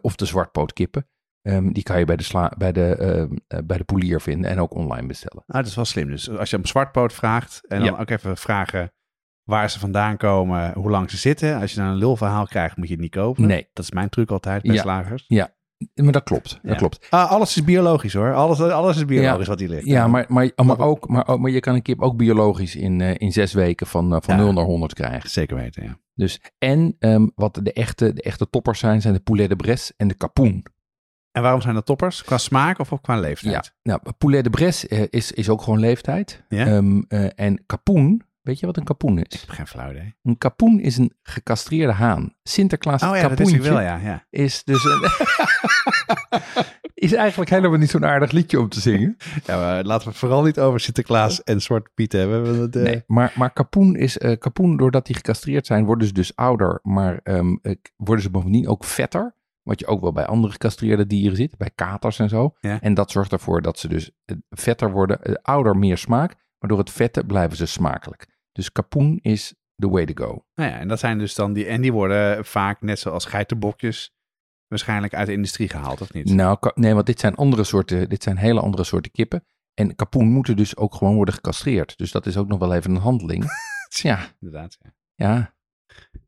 [0.00, 1.06] of de zwartpootkippen.
[1.44, 4.50] Ehm, die kan je bij de, sla, bij, de, ehm, eh, bij de poelier vinden
[4.50, 5.42] en ook online bestellen.
[5.46, 6.08] Ah, dat is wel slim.
[6.10, 7.98] Dus als je een zwartpoot vraagt en dan Ja.
[8.00, 8.92] ook even vragen
[9.42, 11.60] waar ze vandaan komen, hoe lang ze zitten.
[11.60, 13.46] Als je dan een lulverhaal krijgt, moet je het niet kopen.
[13.46, 13.68] Nee.
[13.72, 14.80] Dat is mijn truc altijd bij Ja.
[14.82, 15.24] slagers.
[15.94, 16.74] Maar dat klopt, dat Ja.
[16.74, 17.06] klopt.
[17.10, 18.34] Ah, alles is biologisch hoor.
[18.34, 19.86] Alles, alles is biologisch wat hier ligt.
[19.86, 23.14] Ja, maar, maar, maar, ook, maar, maar je kan een kip ook biologisch in, eh,
[23.18, 24.42] in zes weken van, eh, van Ja.
[24.42, 25.30] 0 naar 100 krijgen.
[25.30, 25.98] Zeker weten, ja.
[26.14, 29.94] Dus, en ehm, wat de echte, de echte toppers zijn, zijn de poulet de Bresse
[29.96, 30.64] en de capoen.
[31.34, 32.22] En waarom zijn dat toppers?
[32.22, 33.74] Qua smaak of qua leeftijd?
[33.82, 36.44] Ja, nou, poulet de Bresse eh, is, is ook gewoon leeftijd.
[36.48, 36.66] Ja?
[36.66, 39.24] Ehm, eh, en capoen, weet je wat een capoen is?
[39.34, 40.14] Ik heb geen flauw idee.
[40.22, 42.34] Een capoen is een gecastreerde haan.
[42.42, 43.96] Sinterklaas Oh ja, dat wist capoentje ik wel, ja.
[43.96, 44.26] ja.
[44.30, 45.10] is dus een...
[46.94, 49.16] is eigenlijk helemaal niet zo'n aardig liedje om te zingen.
[49.46, 52.58] ja maar laten we het vooral niet over Sinterklaas en Zwarte Piet hebben.
[52.58, 56.36] want eh, Nee, maar, maar kapoen is, kapoen, doordat die gecastreerd zijn, worden ze dus
[56.36, 59.34] ouder, maar ehm, eh, worden ze bovendien ook vetter.
[59.64, 62.54] Wat je ook wel bij andere gecastreerde dieren ziet, bij katers en zo.
[62.60, 62.80] Ja.
[62.80, 66.68] En dat zorgt ervoor dat ze dus eh, vetter worden, eh, ouder meer smaak, maar
[66.68, 68.26] door het vette blijven ze smakelijk.
[68.52, 70.44] Dus kapoen is the way to go.
[70.54, 74.14] Nou ja, en dat zijn dus dan die, en die worden vaak net zoals geitenbokjes
[74.68, 76.32] waarschijnlijk uit de industrie gehaald, of niet?
[76.32, 79.44] Nou, nee, want dit zijn andere soorten, dit zijn hele andere soorten kippen.
[79.74, 81.98] En kapoen moeten dus ook gewoon worden gecastreerd.
[81.98, 83.44] Dus dat is ook nog wel even een handeling.
[83.88, 84.92] ja, Inderdaad, ja.
[85.14, 85.54] ja,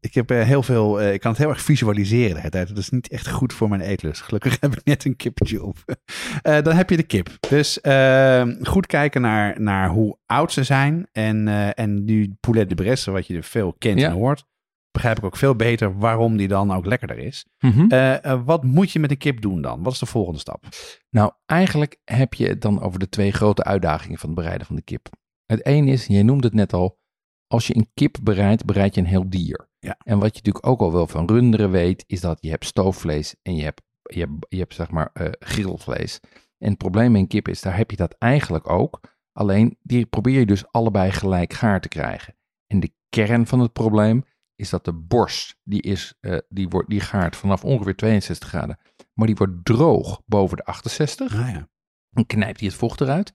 [0.07, 2.69] Ik heb eh, heel veel, eh, ik kan het heel erg visualiseren de tijd.
[2.69, 4.23] Dat is niet echt goed voor mijn eetlust.
[4.23, 5.77] Gelukkig heb ik net een kippetje op.
[6.43, 7.29] Eh, dan heb je de kip.
[7.49, 11.07] Dus eh, goed kijken naar, naar hoe oud ze zijn.
[11.13, 14.07] En, en nu poulet de Bresse, wat je er veel kent Ja.
[14.09, 14.45] en hoort,
[14.91, 17.47] begrijp ik ook veel beter waarom die dan ook lekkerder is.
[17.59, 18.45] Mhm.
[18.45, 19.83] Wat moet je met een kip doen dan?
[19.83, 20.65] Wat is de volgende stap?
[21.11, 24.77] Nou, eigenlijk heb je het dan over de twee grote uitdagingen van het bereiden van
[24.77, 25.09] de kip.
[25.47, 26.99] Het een is, je noemde het net al,
[27.57, 29.69] als je een kip bereidt, bereid je een heel dier.
[29.79, 29.97] Ja.
[30.05, 33.35] En wat je natuurlijk ook al wel van runderen weet, is dat je hebt stoofvlees
[33.43, 36.21] en je hebt, je hebt, je hebt zeg maar eh grillvlees.
[36.59, 39.01] En het probleem met een kip is, daar heb je dat eigenlijk ook.
[39.33, 42.37] Alleen, die probeer je dus allebei gelijk gaar te krijgen.
[42.67, 44.25] En de kern van het probleem
[44.57, 48.79] is dat de borst, die, is, eh, die, wordt, die gaart vanaf ongeveer 62 graden.
[49.13, 51.35] Maar die wordt droog boven de 68.
[51.35, 51.69] Ah ja.
[52.11, 53.35] Dan knijpt hij het vocht eruit.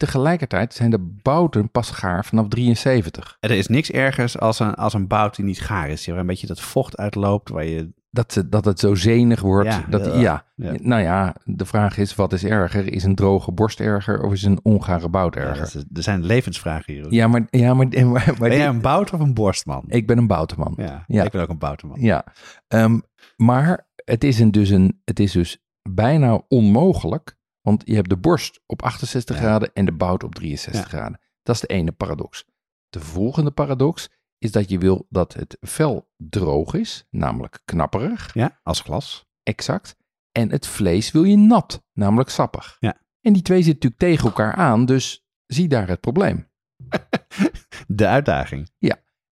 [0.00, 3.36] Tegelijkertijd zijn de bouten pas gaar vanaf 73.
[3.40, 6.06] Er is niks ergers als een, als een bout die niet gaar is.
[6.06, 7.48] Waar een beetje dat vocht uitloopt.
[7.48, 9.68] Waar je, Dat, dat het zo zenig wordt.
[9.68, 10.12] Ja, dat, ja.
[10.20, 10.44] ja.
[10.54, 10.72] Ja.
[10.82, 12.92] Nou ja, de vraag is, wat is erger?
[12.92, 15.84] Is een droge borst erger of is een ongare bout erger?
[15.92, 17.06] er zijn levensvragen hier.
[17.12, 19.84] Ja, maar, ja, maar, maar, maar ben jij een bout of een borstman?
[19.86, 20.74] ik ben een boutenman.
[21.06, 22.00] ja, ik ben ook een boutenman.
[22.00, 22.24] Ja,
[22.68, 22.98] Ehm,
[23.36, 28.16] maar het is, een, dus een, het is dus bijna onmogelijk, want je hebt de
[28.16, 29.42] borst op 68 Ja.
[29.42, 31.20] graden en de bout op 63 graden.
[31.42, 32.44] Dat is de ene paradox.
[32.88, 38.60] De volgende paradox is dat je wil dat het vel droog is, namelijk knapperig, Ja,
[38.62, 39.26] als glas.
[39.42, 39.96] exact.
[40.32, 42.76] En het vlees wil je nat, namelijk sappig.
[42.78, 42.96] Ja.
[43.20, 46.48] En die twee zitten natuurlijk tegen elkaar aan, dus zie daar het probleem.
[47.86, 48.68] De uitdaging.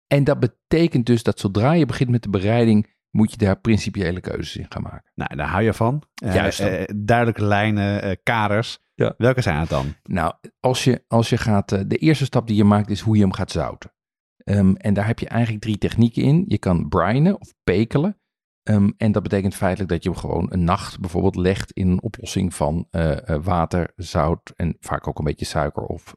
[0.07, 4.19] En dat betekent dus dat zodra je begint met de bereiding, moet je daar principiële
[4.19, 5.11] keuzes in gaan maken.
[5.15, 6.03] Nou, daar hou je van.
[6.23, 8.79] Eh, Juist eh, duidelijke lijnen, eh, kaders.
[8.93, 9.13] Ja.
[9.17, 9.93] Welke zijn het dan?
[10.03, 13.21] Nou, als je, als je gaat, de eerste stap die je maakt is hoe je
[13.21, 13.91] hem gaat zouten.
[14.37, 16.43] Ehm, en daar heb je eigenlijk drie technieken in.
[16.47, 18.19] Je kan brinen of pekelen.
[18.63, 22.01] Ehm, en dat betekent feitelijk dat je hem gewoon een nacht bijvoorbeeld legt in een
[22.01, 22.87] oplossing van
[23.43, 26.15] water, zout en vaak ook een beetje suiker of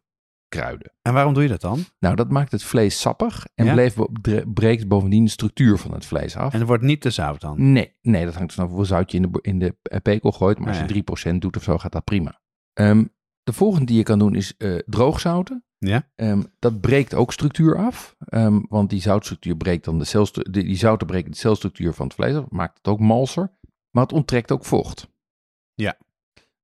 [0.51, 0.93] kruiden.
[1.03, 1.85] En waarom doe je dat dan?
[1.99, 3.73] Nou, dat maakt het vlees sappig en Ja?
[3.73, 6.53] bleef, bre- breekt bovendien de structuur van het vlees af.
[6.53, 7.73] En het wordt niet te zout dan?
[7.73, 10.59] Nee, nee, dat hangt vanaf hoeveel zout je in de, in de pekel gooit.
[10.59, 12.41] Maar als Ah, je 3% doet of zo, gaat dat prima.
[12.73, 13.05] Ehm,
[13.43, 15.65] de volgende die je kan doen is eh, droogzouten.
[15.79, 16.11] Ja.
[16.15, 18.15] Ehm, dat breekt ook structuur af.
[18.19, 22.07] ehm, want die zoutstructuur breekt dan de celstru- die, die zouten breken de celstructuur van
[22.07, 22.45] het vlees af.
[22.49, 23.53] Maakt het ook malser.
[23.91, 25.09] Maar het onttrekt ook vocht.
[25.75, 25.97] Ja.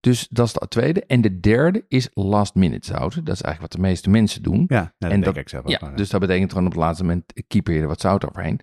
[0.07, 1.05] Dus dat is de tweede.
[1.07, 3.25] En de derde is last minute zouten.
[3.25, 4.65] Dat is eigenlijk wat de meeste mensen doen.
[4.69, 5.71] Ja, nou, dat En denk dat- ik zelf ook.
[5.71, 8.61] Ja, dus dat betekent gewoon op het laatste moment keeper je er wat zout overheen.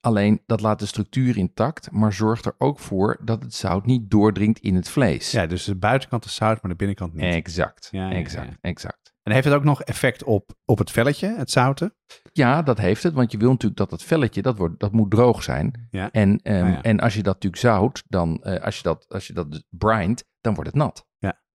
[0.00, 4.10] Alleen dat laat de structuur intact, maar zorgt er ook voor dat het zout niet
[4.10, 5.30] doordringt in het vlees.
[5.30, 7.34] ja, dus de buitenkant is zout, maar de binnenkant niet.
[7.34, 9.12] Exact, Ja, exact, exact.
[9.22, 11.94] En heeft het ook nog effect op, op het velletje, het zouten?
[12.32, 15.10] Ja, dat heeft het, want je wil natuurlijk dat het velletje, dat, wordt, dat moet
[15.10, 15.88] droog zijn.
[15.90, 16.10] Ja.
[16.10, 16.82] En, ehm, Ah, ja.
[16.82, 19.62] en als je dat natuurlijk zout, dan, eh, als je dat, als je dat dus
[19.70, 21.06] brindt, dan wordt het nat.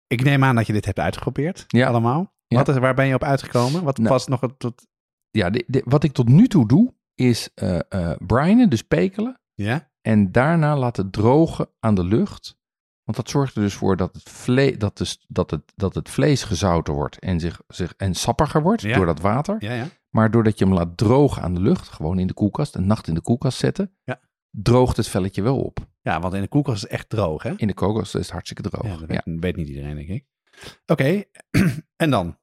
[0.10, 1.88] Ik neem aan dat je dit hebt uitgeprobeerd, Ja.
[1.88, 2.34] allemaal.
[2.48, 2.58] Ja.
[2.58, 3.84] Wat is, waar ben je op uitgekomen?
[3.84, 4.10] Wat Nou.
[4.10, 4.88] past nog het tot...
[5.30, 9.40] Ja, de, de- wat ik tot nu toe doe, is eh eh brinen, dus pekelen.
[9.54, 9.92] Ja?
[10.02, 12.58] En daarna laten drogen aan de lucht.
[13.04, 16.10] Want dat zorgt er dus voor dat het, vle dat de, dat het, dat het
[16.10, 18.96] vlees gezouten wordt en, zich, zich, en sappiger wordt Ja.
[18.96, 19.56] door dat water.
[19.60, 19.86] Ja, ja.
[20.10, 23.08] Maar doordat je hem laat drogen aan de lucht, gewoon in de koelkast, een nacht
[23.08, 24.20] in de koelkast zetten, Ja.
[24.52, 25.80] droogt het velletje wel op.
[26.08, 27.54] Ja, want in de koelkast is het echt droog, hè?
[27.58, 28.86] In de koelkast is het hartstikke droog.
[28.86, 30.26] Ja, dat weet, weet niet iedereen, denk ik.
[30.86, 31.24] Oké,
[32.04, 32.38] en dan?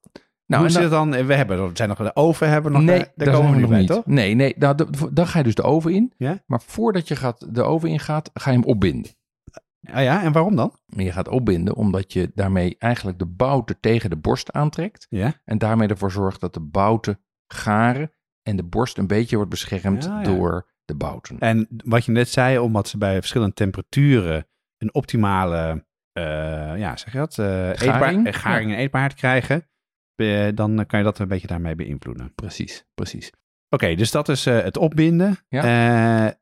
[0.45, 1.27] Nou, Hoe zit dan- het dan?
[1.27, 3.61] We hebben, zijn nog de oven, hebben we nog, nee, eh, daar komen we nu
[3.61, 3.87] nog bij, niet.
[3.87, 4.05] toch?
[4.05, 4.75] Nee, nee nou,
[5.11, 6.13] dan ga je dus de oven in.
[6.17, 6.43] Ja?
[6.45, 9.11] Maar voordat je gaat, de oven in gaat, ga je hem opbinden.
[9.91, 10.73] Ah ja, en waarom dan?
[10.85, 15.07] Je gaat opbinden omdat je daarmee eigenlijk de bouten tegen de borst aantrekt.
[15.09, 15.33] Ja?
[15.43, 18.11] En daarmee ervoor zorgt dat de bouten garen
[18.43, 20.23] en de borst een beetje wordt beschermd Ja, ja.
[20.23, 21.39] door de bouten.
[21.39, 26.23] En wat je net zei, omdat ze bij verschillende temperaturen een optimale, eh,
[26.77, 27.37] ja, zeg je dat?
[27.39, 27.81] eh, Garing?
[27.81, 29.67] eetbaar, eh, garing en eetbaarheid krijgen,
[30.15, 32.33] eh, dan kan je dat een beetje daarmee beïnvloeden.
[32.35, 33.31] Precies, precies.
[33.69, 35.37] Oké, dus dat is eh, het opbinden.
[35.47, 35.63] Ja.
[36.27, 36.33] Eh,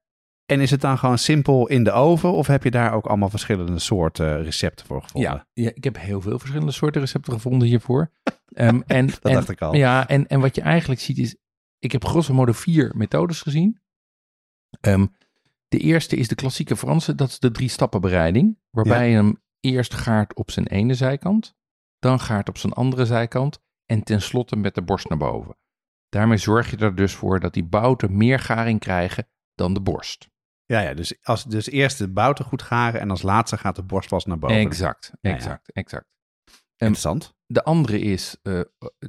[0.46, 3.30] en is het dan gewoon simpel in de oven of heb je daar ook allemaal
[3.30, 5.32] verschillende soorten recepten voor gevonden?
[5.32, 8.12] Ja, ja, ik heb heel veel verschillende soorten recepten gevonden hiervoor.
[8.54, 9.76] Ehm, en, Dat en, dacht ik al.
[9.76, 11.36] Ja, en, en wat je eigenlijk ziet is,
[11.80, 13.82] ik heb grosso modo vier methodes gezien.
[14.82, 15.06] Ehm,
[15.68, 18.60] de eerste is de klassieke Franse, dat is de drie stappen bereiding.
[18.70, 21.56] Waarbij je hem eerst gaart op zijn ene zijkant,
[22.00, 25.58] dan gaart op zijn andere zijkant en tenslotte met de borst naar boven.
[26.10, 30.30] Daarmee zorg je er dus voor dat die bouten meer garing krijgen dan de borst.
[30.66, 33.84] Ja, ja dus, als, dus eerst de bouten goed garen en als laatste gaat de
[33.84, 34.58] borst pas naar boven.
[34.58, 35.36] Exact, Ja, ja.
[35.36, 36.08] exact, exact.
[36.78, 37.36] Interessant.
[37.54, 38.60] De andere is eh,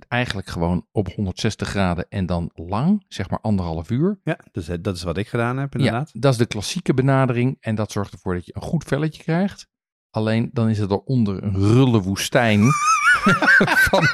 [0.09, 4.20] eigenlijk gewoon op 160 graden en dan lang, zeg maar anderhalf uur.
[4.24, 6.11] Ja, dus eh, dat is wat ik gedaan heb inderdaad.
[6.12, 9.22] Ja, dat is de klassieke benadering en dat zorgt ervoor dat je een goed velletje
[9.22, 9.68] krijgt.
[10.14, 12.62] Alleen dan is het eronder een rulle woestijn
[13.88, 14.07] van,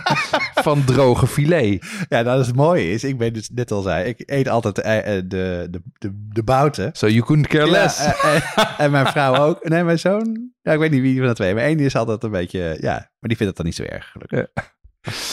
[0.55, 1.85] van droge filet.
[1.85, 4.49] Ja, nou, dat is het mooie is, ik ben dus net al zei, ik eet
[4.49, 6.91] altijd eh, eh, de, de, de, de bouten.
[6.93, 8.05] So you couldn't care less.
[8.05, 9.69] Ja, eh, en mijn vrouw ook.
[9.69, 12.23] Nee, mijn zoon, ja, ik weet niet wie van de twee, maar één is altijd
[12.23, 14.47] een beetje, ja, maar die vindt het dan niet zo erg gelukkig.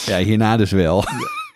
[0.06, 1.04] Ja, hierna dus wel.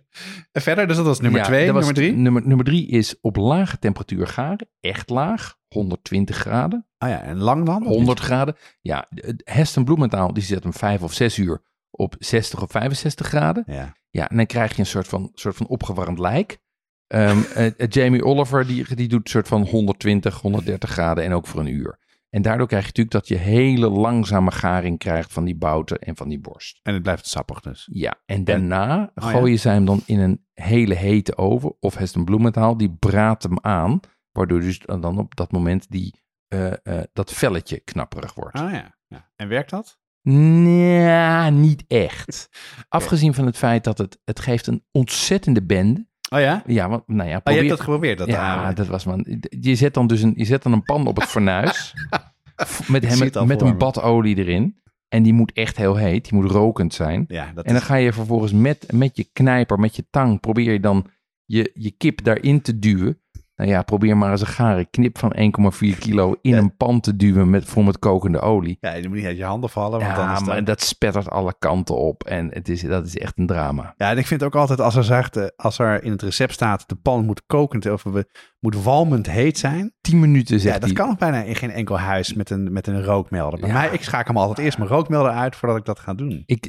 [0.52, 2.12] en verder, dus dat was nummer Ja, twee, was nummer drie.
[2.12, 4.68] Nummer, nummer drie is op lage temperatuur garen.
[4.80, 5.60] Echt laag.
[5.68, 6.86] 120 graden.
[6.98, 7.82] Ah ja, en lang dan?
[7.82, 8.56] 100 graden.
[8.80, 13.26] Ja, het Heston Bloementaal die zet hem 5 of 6 uur op 60 of 65
[13.26, 13.62] graden.
[13.66, 13.96] Ja.
[14.10, 16.58] Ja, en dan krijg je een soort van, soort van opgewarmd lijk.
[17.06, 21.46] Eh, eh, Jamie Oliver die, die doet een soort van 120, 130 graden en ook
[21.46, 21.98] voor een uur.
[22.34, 26.16] En daardoor krijg je natuurlijk dat je hele langzame garing krijgt van die bouten en
[26.16, 26.80] van die borst.
[26.82, 27.88] En het blijft sappig dus.
[27.92, 29.50] Ja, en daarna Oh, gooi ja.
[29.50, 33.58] je zij hem dan in een hele hete oven of Heston Bloementaal, die braadt hem
[33.60, 34.00] aan.
[34.30, 36.14] Waardoor dus dan op dat moment die,
[36.48, 38.58] eh, eh, dat velletje knapperig wordt.
[38.58, 38.98] Ah ja.
[39.06, 39.30] ja.
[39.36, 40.00] En werkt dat?
[40.22, 42.48] Nee, niet echt.
[42.88, 46.06] Afgezien van het feit dat het, het geeft een ontzettende bende.
[46.32, 46.62] Oh ja?
[46.66, 47.58] Ja, want, nou ja, Oh, je probeer...
[47.58, 48.18] hebt dat geprobeerd?
[48.18, 49.26] Dat ja, dat was man.
[49.60, 51.94] Je zet dan dus een, je zet dan een pan op het fornuis.
[52.88, 53.74] met hem, met een me.
[53.74, 54.80] bad olie erin.
[55.08, 56.24] En die moet echt heel heet.
[56.30, 57.24] Die moet rokend zijn.
[57.28, 60.40] ja, dat En dan is- ga je vervolgens met, met je knijper, met je tang,
[60.40, 61.06] probeer je dan
[61.44, 63.20] je, je kip daarin te duwen.
[63.56, 66.58] Nou ja, probeer maar eens een gare knip van 1,4 kilo in Ja.
[66.58, 68.76] een pan te duwen met, vol met kokende olie.
[68.80, 72.24] ja, je moet niet uit je handen vallen, want Ja, dat spettert alle kanten op.
[72.24, 73.94] En het is, dat is echt een drama.
[73.96, 76.52] Ja, en ik vind ook altijd als er zegt, eh, als er in het recept
[76.52, 78.26] staat, de pan moet kokend of we-
[78.60, 79.92] moet walmend heet zijn.
[80.00, 81.06] 10 minuten zegt Ja, dat hij.
[81.06, 83.60] kan bijna in geen enkel huis met een, met een rookmelder.
[83.60, 83.74] Bij Ja.
[83.74, 86.42] mij, ik schakel hem altijd eerst mijn rookmelder uit voordat ik dat ga doen.
[86.46, 86.66] Ik,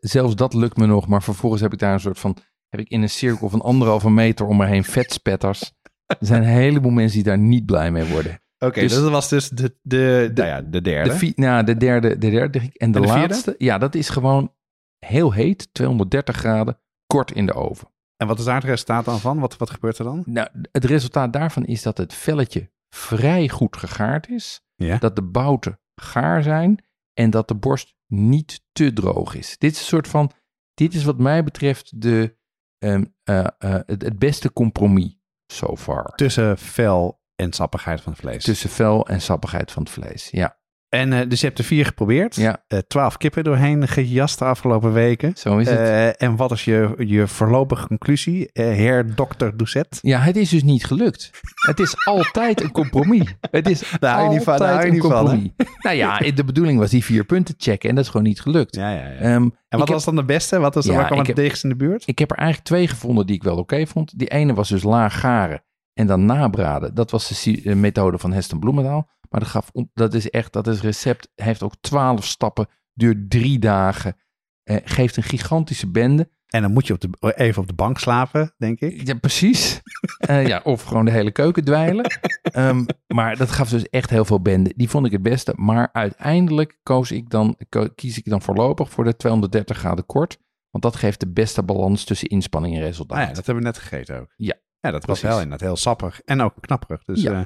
[0.00, 2.36] zelfs dat lukt me nog, maar vervolgens heb ik daar een soort van
[2.68, 5.72] heb ik in een cirkel van anderhalve meter om me heen vetspetters.
[6.08, 8.40] Er zijn een heleboel mensen die daar niet blij mee worden.
[8.58, 11.18] Oké, Dus- dus dat was dus de, de, nou ja, de derde.
[11.18, 13.18] De, nou, de derde, de derde en de, En de vierde?
[13.28, 13.54] laatste.
[13.58, 14.54] Ja, dat is gewoon
[14.98, 17.88] heel heet, 230 graden, kort in de oven.
[18.16, 19.38] en wat is daar het resultaat dan van?
[19.38, 20.22] Wat, wat gebeurt er dan?
[20.26, 24.60] Nou, het resultaat daarvan is dat het velletje vrij goed gegaard is.
[24.74, 24.98] Ja.
[24.98, 29.58] Dat de bouten gaar zijn en dat de borst niet te droog is.
[29.58, 30.30] Dit is een soort van,
[30.74, 32.36] dit is wat mij betreft de,
[32.78, 35.16] ehm, eh, eh, het, het beste compromis
[35.52, 36.04] so far.
[36.14, 38.44] Tussen vel en sappigheid van het vlees.
[38.44, 40.28] Tussen vel en sappigheid van het vlees.
[40.30, 40.58] Ja,
[40.88, 42.36] En eh, dus je hebt er vier geprobeerd.
[42.36, 42.64] Ja.
[42.66, 45.32] Eh, Twaalf kippen doorheen gejast de afgelopen weken.
[45.36, 45.78] zo is het.
[45.78, 49.98] Eh, en wat is je, je voorlopige conclusie, heer dokter Doucet?
[50.02, 51.30] Ja, het is dus niet gelukt.
[51.54, 53.34] Het is altijd een compromis.
[53.50, 55.50] Het is Daar van, altijd je een niet van, compromis.
[55.82, 58.76] Nou ja, de bedoeling was die vier punten checken en dat is gewoon niet gelukt.
[58.76, 59.16] Ja, ja, ja.
[59.16, 60.58] Ehm, en wat heb, was dan de beste?
[60.58, 62.02] Wat was Ja, waar kwam het dichtst in de buurt?
[62.06, 64.18] ik heb er eigenlijk twee gevonden die ik wel oké vond.
[64.18, 65.62] Die ene was dus laag garen
[65.94, 66.94] en dan nabraden.
[66.94, 69.08] Dat was de methode van Heston Bloemendaal.
[69.30, 73.58] Maar dat, gaf, dat is echt, dat is recept, heeft ook twaalf stappen, duurt drie
[73.58, 74.16] dagen.
[74.62, 76.30] eh, geeft een gigantische bende.
[76.48, 79.06] En dan moet je op de, even op de bank slapen, denk ik.
[79.06, 79.80] Ja, precies.
[80.18, 82.04] Eh, ja, of gewoon de hele keuken dweilen.
[82.42, 84.72] Ehm, maar dat gaf dus echt heel veel bende.
[84.76, 85.52] Die vond ik het beste.
[85.56, 87.56] Maar uiteindelijk koos ik dan,
[87.94, 90.38] kies ik dan voorlopig voor de 230 graden kort.
[90.70, 93.18] Want dat geeft de beste balans tussen inspanning en resultaat.
[93.18, 94.32] Ah ja, dat hebben we net gegeten ook.
[94.36, 96.20] Ja, Ja, dat was wel inderdaad heel sappig.
[96.24, 97.04] En ook knapperig.
[97.04, 97.32] Dus, Ja.
[97.32, 97.42] eh,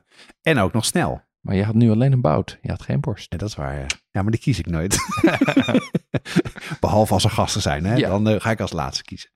[0.52, 1.20] en ook nog snel.
[1.46, 2.58] Maar je had nu alleen een bout.
[2.62, 3.26] Je had geen borst.
[3.32, 3.78] Ja, dat is waar.
[3.78, 4.96] Ja, ja maar die kies ik nooit.
[6.80, 7.84] Behalve als er gasten zijn.
[7.84, 7.94] Hè?
[7.94, 8.08] Ja.
[8.08, 9.30] Dan eh, ga ik als laatste kiezen.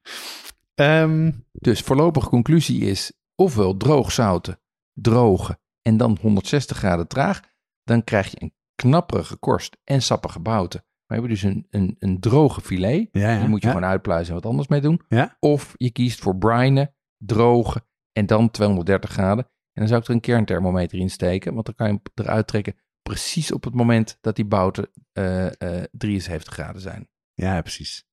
[0.75, 4.61] Ehm, Dus voorlopige conclusie is ofwel droog zouten,
[4.93, 7.41] drogen en dan 160 graden traag.
[7.85, 10.81] Dan krijg je een knapperige korst en sappige bouten.
[11.07, 13.09] We hebben dus een, een, een droge filet.
[13.13, 13.73] ja, ja, Die moet je ja.
[13.75, 15.01] gewoon uitpluizen en wat anders mee doen.
[15.39, 19.49] Of je kiest voor brinen, drogen en dan 230 graden.
[19.77, 22.47] En dan zou ik er een kernthermometer in steken, want dan kan je hem eruit
[22.47, 27.09] trekken precies op het moment dat die bouten eh, eh, 73 graden zijn.
[27.35, 28.05] Ja, precies.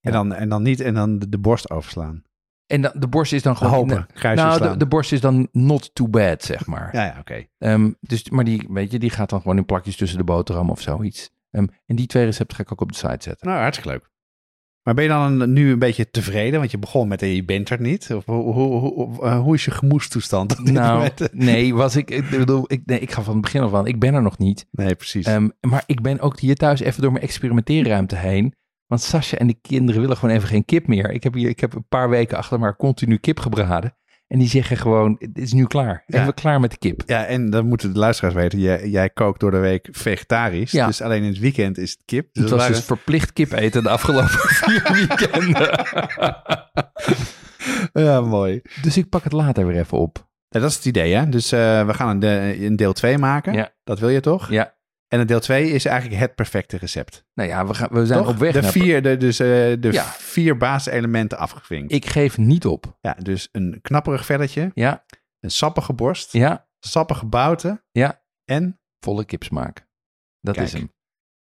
[0.00, 0.10] Ja.
[0.10, 2.22] En, dan, en dan niet en dan de, de borst overslaan.
[2.66, 3.90] En dan, de borst is dan gewoon...
[3.90, 6.94] Hopen, kruisje nou, de borst is dan not too bad, zeg maar.
[6.96, 7.46] Ja, ja, oké.
[7.58, 10.70] Ehm, dus, maar die, weet je, die gaat dan gewoon in plakjes tussen de boterham
[10.70, 11.30] of zoiets.
[11.50, 13.48] Ehm, en die twee recepten ga ik ook op de site zetten.
[13.48, 14.09] Nou, hartstikke leuk.
[14.90, 16.58] Maar ben je dan nu een beetje tevreden?
[16.58, 18.10] Want je begon met eh, je bent er niet.
[18.14, 20.64] Of hoe, hoe, hoe, eh, hoe is je gemoedstoestand?
[20.64, 23.86] Nou, nee, was ik, ik bedoel, ik, nee, ik ga van het begin af aan,
[23.86, 24.66] ik ben er nog niet.
[24.70, 25.26] Nee, precies.
[25.26, 28.54] Ehm, maar ik ben ook hier thuis even door mijn experimenteerruimte heen.
[28.86, 31.10] Want Sascha en de kinderen willen gewoon even geen kip meer.
[31.10, 33.96] Ik heb hier, ik heb een paar weken achter elkaar continu kip gebraden.
[34.30, 36.02] En die zeggen gewoon, het is nu klaar.
[36.06, 36.20] Ja.
[36.20, 37.02] Even klaar met de kip.
[37.06, 38.58] ja, en dan moeten de luisteraars weten.
[38.58, 40.70] Jij, jij kookt door de week vegetarisch.
[40.72, 40.86] Ja.
[40.86, 42.28] Dus alleen in het weekend is het kip.
[42.32, 44.28] Dus Het we was waren- dus verplicht kip eten de afgelopen
[44.64, 45.70] vier weekenden.
[47.92, 48.60] Ja, mooi.
[48.82, 50.28] dus ik pak het later weer even op.
[50.48, 51.28] Ja, dat is het idee, hè?
[51.28, 53.52] Dus eh, we gaan een, de- een deel 2 maken.
[53.52, 53.70] Ja.
[53.84, 54.50] Dat wil je toch?
[54.50, 54.74] Ja,
[55.12, 57.24] En deel 2 is eigenlijk het perfecte recept.
[57.34, 58.28] nou ja, we, gaan, we zijn Toch?
[58.28, 58.70] op weg de naar...
[58.70, 59.46] vier, de, dus, eh,
[59.80, 60.04] de Ja.
[60.04, 61.92] vier basiselementen afgevinkt.
[61.92, 62.96] Ik geef niet op.
[63.00, 65.04] Ja, dus een knapperig velletje, Ja,
[65.40, 68.22] een sappige borst, ja, sappige bouten ja.
[68.44, 68.80] en...
[69.04, 69.88] Volle kipsmaak.
[70.40, 70.66] Dat Kijk.
[70.66, 70.92] is hem.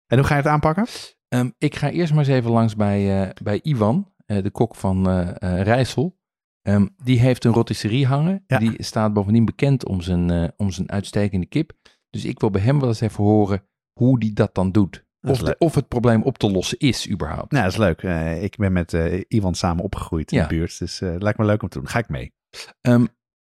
[0.07, 0.85] En hoe ga je het aanpakken?
[1.27, 4.75] Ehm, ik ga eerst maar eens even langs bij, eh, bij Ivan, eh, de kok
[4.75, 6.17] van Rijssel.
[6.61, 8.43] Ehm, die heeft een rotisserie hangen.
[8.47, 8.57] Ja.
[8.57, 11.71] Die staat bovendien bekend om zijn, om zijn uitstekende kip.
[12.09, 15.05] Dus ik wil bij hem wel eens even horen hoe die dat dan doet.
[15.21, 17.51] Of, de- of het probleem op te lossen is überhaupt.
[17.51, 18.03] Nou, dat is leuk.
[18.03, 20.47] Eh, ik ben met eh Iwan samen opgegroeid in Ja.
[20.47, 20.79] de buurt.
[20.79, 21.87] Dus eh, lijkt me leuk om te doen.
[21.87, 22.33] Ga ik mee.
[22.81, 23.05] Ehm,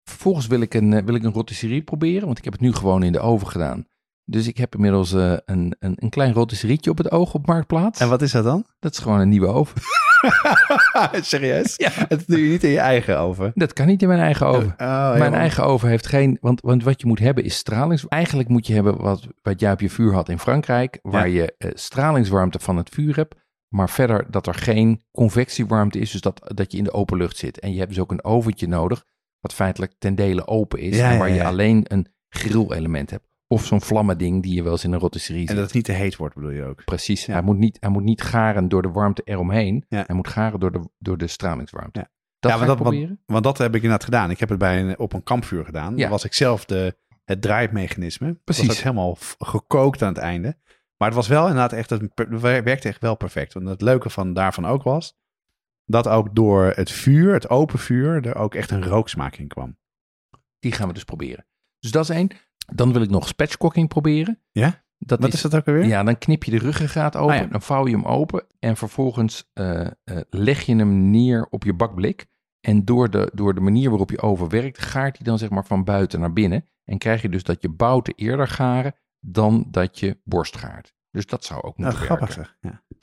[0.09, 3.03] vervolgens wil ik, een, wil ik een rotisserie proberen, want ik heb het nu gewoon
[3.03, 3.85] in de oven gedaan.
[4.25, 7.99] Dus ik heb inmiddels een, een, een klein rotisserietje op het oog op Marktplaats.
[7.99, 8.65] En wat is dat dan?
[8.79, 9.81] Dat is gewoon een nieuwe oven.
[11.21, 11.73] Serieus?
[11.75, 11.89] Ja.
[11.93, 13.51] Het doe je niet in je eigen oven.
[13.55, 14.73] Dat kan niet in mijn eigen oven.
[14.77, 16.37] Oh, Mijn eigen oven heeft geen.
[16.41, 18.07] Want, want wat je moet hebben is stralings.
[18.07, 20.99] Eigenlijk moet je hebben wat, wat jij op je vuur had in Frankrijk.
[21.01, 23.35] Waar je eh, stralingswarmte van het vuur hebt.
[23.67, 26.11] Maar verder dat er geen convectiewarmte is.
[26.11, 27.59] Dus dat, dat je in de open lucht zit.
[27.59, 29.03] En je hebt dus ook een oventje nodig.
[29.39, 30.97] Wat feitelijk ten dele open is.
[30.97, 33.27] Ja, en waar je alleen een grillelement hebt.
[33.47, 35.55] Of zo'n vlammending die je wel eens in een rotisserie En ziet.
[35.55, 36.85] dat het niet te heet wordt, bedoel je ook?
[36.85, 37.25] Precies.
[37.25, 37.33] Ja.
[37.33, 39.85] Hij, moet niet, hij moet niet garen door de warmte eromheen.
[39.89, 40.03] Ja.
[40.07, 41.99] Hij moet garen door de, door de stralingswarmte.
[41.99, 42.09] Ja.
[42.39, 43.21] Dat Ja, ik dat- proberen.
[43.25, 44.29] Want dat heb ik inderdaad gedaan.
[44.31, 45.95] Ik heb het bij een, op een kampvuur gedaan.
[45.95, 46.01] Ja.
[46.01, 48.33] Dan was ik zelf de, het draaimechanisme.
[48.43, 48.67] Precies.
[48.67, 50.57] was ook helemaal gekookt aan het einde.
[50.97, 53.53] Maar het was wel inderdaad echt, het werkte echt wel perfect.
[53.53, 55.17] Want het leuke van daarvan ook was,
[55.85, 59.77] dat ook door het vuur, het open vuur, er ook echt een rooksmaak in kwam.
[60.59, 61.45] Die gaan we dus proberen.
[61.79, 62.29] Dus dat is één.
[62.73, 64.39] Dan wil ik nog spatchcocking proberen.
[64.51, 64.85] Ja?
[64.97, 65.85] Dat Wat is dat ook alweer?
[65.85, 67.47] Ja, dan knip je de ruggengraat open, Ah, ja.
[67.47, 69.91] dan vouw je hem open en vervolgens eh, eh,
[70.29, 72.25] leg je hem neer op je bakblik.
[72.61, 75.65] En door de, door de manier waarop je oven werkt, gaart hij dan zeg maar
[75.65, 76.65] van buiten naar binnen.
[76.83, 80.93] En krijg je dus dat je bouten eerder garen dan dat je borst gaart.
[81.11, 82.55] Dus dat zou ook Nou, moeten grappig werken.
[82.61, 82.71] zeg.
[82.71, 82.97] Ja.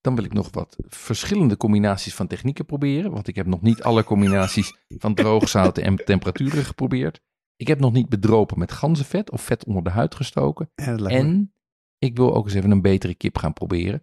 [0.00, 3.10] Dan wil ik nog wat verschillende combinaties van technieken proberen.
[3.10, 7.20] Want ik heb nog niet alle combinaties van droogzouten en temperaturen geprobeerd.
[7.56, 10.70] Ik heb nog niet bedropen met ganzenvet of vet onder de huid gestoken.
[10.74, 11.52] Ja, me- En
[11.98, 14.02] ik wil ook eens even een betere kip gaan proberen.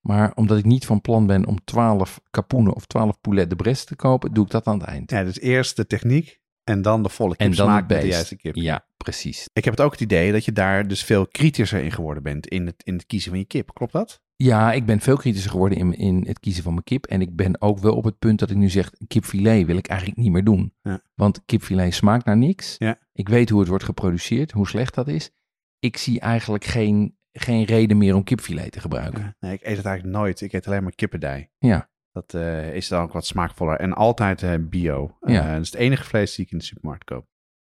[0.00, 3.86] Maar omdat ik niet van plan ben om 12 kapoenen of 12 poulet de Brest
[3.86, 5.10] te kopen, doe ik dat aan het eind.
[5.10, 8.06] ja, dus eerst de techniek en dan de volle en kip dan smaak met de
[8.06, 8.54] juiste kip.
[8.56, 9.48] Ja, precies.
[9.52, 12.46] Ik heb het ook het idee dat je daar dus veel kritischer in geworden bent
[12.46, 13.74] in het, in het kiezen van je kip.
[13.74, 14.20] Klopt dat?
[14.42, 17.06] Ja, ik ben veel kritischer geworden in, in het kiezen van mijn kip.
[17.06, 19.86] En ik ben ook wel op het punt dat ik nu zeg, kipfilet wil ik
[19.86, 20.74] eigenlijk niet meer doen.
[20.82, 21.02] Ja.
[21.14, 22.74] Want kipfilet smaakt naar niks.
[22.78, 22.98] Ja.
[23.12, 25.30] Ik weet hoe het wordt geproduceerd, hoe slecht dat is.
[25.78, 29.22] Ik zie eigenlijk geen, geen reden meer om kipfilet te gebruiken.
[29.22, 29.34] Ja.
[29.40, 30.40] Nee, ik eet het eigenlijk nooit.
[30.40, 31.50] Ik eet alleen maar kippendij.
[31.58, 31.90] Ja.
[32.12, 33.78] Dat eh, is dan ook wat smaakvoller.
[33.78, 35.16] En altijd eh, bio.
[35.20, 35.52] Ja.
[35.52, 37.26] Dat is het enige vlees die ik in de supermarkt koop.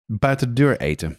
[0.06, 1.18] Buiten de deur eten.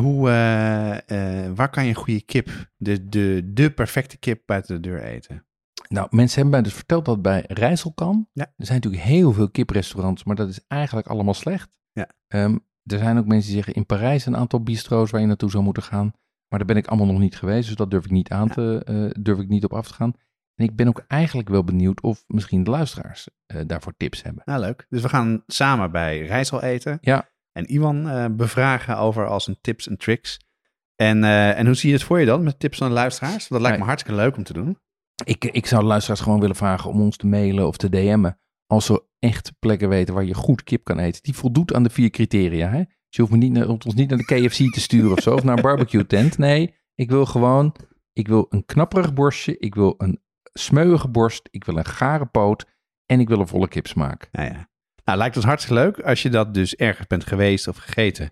[0.00, 4.74] Hoe, eh, eh, waar kan je een goede kip, de, de, de perfecte kip buiten
[4.74, 5.46] de deur eten?
[5.88, 8.28] Nou, mensen hebben mij dus verteld dat bij Rijssel kan.
[8.32, 8.44] Ja.
[8.56, 11.78] Er zijn natuurlijk heel veel kiprestaurants, maar dat is eigenlijk allemaal slecht.
[11.92, 12.08] Ja.
[12.28, 15.50] Ehm, er zijn ook mensen die zeggen in Parijs een aantal bistro's waar je naartoe
[15.50, 16.12] zou moeten gaan.
[16.48, 18.82] Maar daar ben ik allemaal nog niet geweest, dus dat durf ik niet aan te,
[18.84, 20.12] eh, durf ik niet op af te gaan.
[20.54, 23.28] En ik ben ook eigenlijk wel benieuwd of misschien de luisteraars
[23.66, 24.42] daarvoor tips hebben.
[24.44, 24.86] Nou, leuk.
[24.88, 26.98] Dus we gaan samen bij Rijssel eten.
[27.00, 27.28] Ja.
[27.56, 30.38] En Iwan eh, bevragen over al zijn tips en tricks.
[30.96, 33.48] En, eh, en hoe zie je het voor je dan met tips van de luisteraars?
[33.48, 34.78] Dat lijkt me hartstikke leuk om te doen.
[35.24, 38.38] Ik, ik zou de luisteraars gewoon willen vragen om ons te mailen of te DM'en.
[38.66, 41.22] Als ze echt plekken weten waar je goed kip kan eten.
[41.22, 42.68] Die voldoet aan de vier criteria.
[42.68, 42.78] Hè?
[42.78, 45.34] Dus je hoeft me niet naar, ons niet naar de KFC te sturen of zo.
[45.34, 46.38] Of naar een barbecue tent.
[46.38, 47.74] Nee, ik wil gewoon...
[48.12, 49.58] Ik wil een knapperig borstje.
[49.58, 51.48] Ik wil een smeuïge borst.
[51.50, 52.66] Ik wil een gare poot.
[53.06, 54.28] En ik wil een volle kipsmaak.
[54.32, 54.68] Nou ja.
[55.06, 56.00] Nou, lijkt ons hartstikke leuk.
[56.00, 58.30] Als je dat dus ergens bent geweest of gegeten.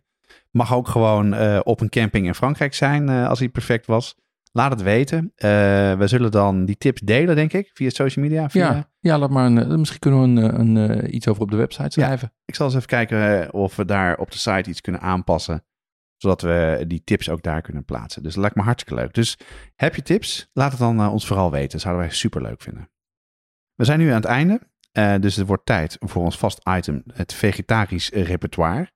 [0.51, 4.17] Mag ook gewoon eh, op een camping in Frankrijk zijn eh, als hij perfect was.
[4.53, 5.33] Laat het weten.
[5.37, 5.49] Eh,
[5.95, 8.51] we zullen dan die tips delen, denk ik, via social media.
[8.51, 8.73] Via...
[8.73, 11.91] Ja, ja laat maar een, misschien kunnen we een, een, iets over op de website
[11.91, 12.33] schrijven.
[12.45, 15.65] Ik zal eens even kijken of we daar op de site iets kunnen aanpassen.
[16.17, 18.23] Zodat we die tips ook daar kunnen plaatsen.
[18.23, 19.15] Dus dat lijkt me hartstikke leuk.
[19.15, 19.39] Dus
[19.75, 20.51] heb je tips?
[20.53, 21.71] Laat het dan ons vooral weten.
[21.71, 22.91] Dat zouden wij super leuk vinden.
[23.75, 24.61] We zijn nu aan het einde.
[24.95, 27.03] Eh, dus het wordt tijd voor ons vast item.
[27.13, 28.93] Het vegetarisch repertoire.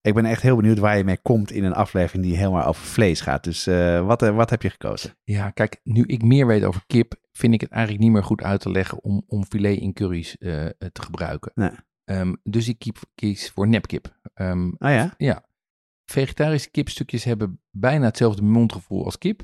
[0.00, 2.84] Ik ben echt heel benieuwd waar je mee komt in een aflevering die helemaal over
[2.84, 3.44] vlees gaat.
[3.44, 5.16] Dus eh, wat, eh, wat heb je gekozen?
[5.24, 8.42] Ja, kijk, nu ik meer weet over kip, vind ik het eigenlijk niet meer goed
[8.42, 11.52] uit te leggen om, om filet in curry's te gebruiken.
[11.54, 11.70] Nee.
[12.04, 14.18] Ehm, dus ik kiep- kies voor nepkip.
[14.34, 15.14] Ah ja?
[15.16, 15.44] ja,
[16.04, 19.42] vegetarische kipstukjes hebben bijna hetzelfde mondgevoel als kip.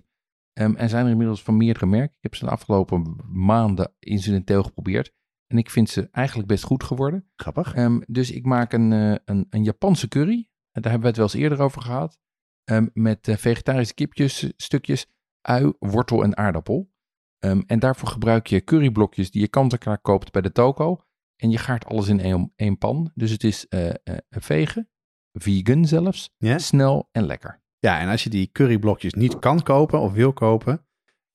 [0.53, 2.14] Ehm, en zijn er inmiddels van meerdere merken.
[2.16, 5.12] Ik heb ze de afgelopen maanden incidenteel geprobeerd.
[5.49, 7.28] En ik vind ze eigenlijk best goed geworden.
[7.36, 7.74] Grappig.
[7.74, 10.51] Ehm, dus ik maak een, eh, een, een Japanse curry.
[10.70, 12.18] En daar hebben we het wel eens eerder over gehad.
[12.64, 15.07] Ehm, met eh, vegetarische kipjes, stukjes,
[15.40, 16.90] ui, wortel en aardappel.
[17.38, 21.01] Ehm, en daarvoor gebruik je curryblokjes die je kant-en-klaar koopt bij de toko.
[21.36, 23.11] En je gaart alles in één, één pan.
[23.14, 24.88] Dus het is eh eh, vegen,
[25.32, 27.62] vegan zelfs, snel en lekker.
[27.78, 30.86] Ja, en als je die curryblokjes niet kan kopen of wil kopen,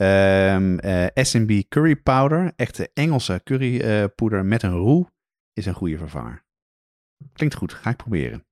[0.04, 5.08] ehm eh, S&B curry powder, echte Engelse currypoeder met een roe,
[5.54, 6.44] is een goede vervanger.
[7.34, 8.46] Klinkt goed, ga ik proberen.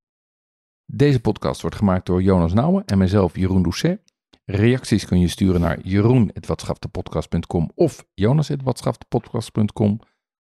[0.85, 4.01] Deze podcast wordt gemaakt door Jonas Nouwen en mijzelf Jeroen Doucet.
[4.45, 9.99] Reacties kun je sturen naar jeroen.watschaftepodcast.com of jonas.watschaftepodcast.com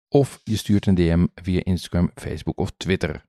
[0.07, 3.27] of je stuurt een DM via Instagram, Facebook of Twitter.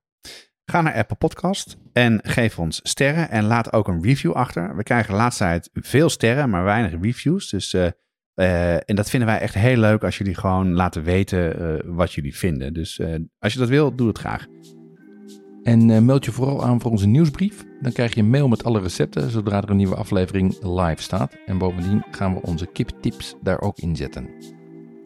[0.71, 4.77] Ga naar Apple Podcast en geef ons sterren en laat ook een review achter.
[4.77, 7.51] We krijgen de laatste tijd veel sterren, maar weinig reviews.
[7.51, 7.87] Dus, eh,
[8.35, 12.13] eh, en dat vinden wij echt heel leuk als jullie gewoon laten weten eh, wat
[12.13, 12.73] jullie vinden.
[12.73, 13.01] Dus
[13.39, 14.47] als je dat wil, doe het graag.
[15.63, 17.65] En meld je vooral aan voor onze nieuwsbrief.
[17.81, 21.37] Dan krijg je een mail met alle recepten zodra er een nieuwe aflevering live staat.
[21.47, 24.29] En bovendien gaan we onze kiptips daar ook in zetten.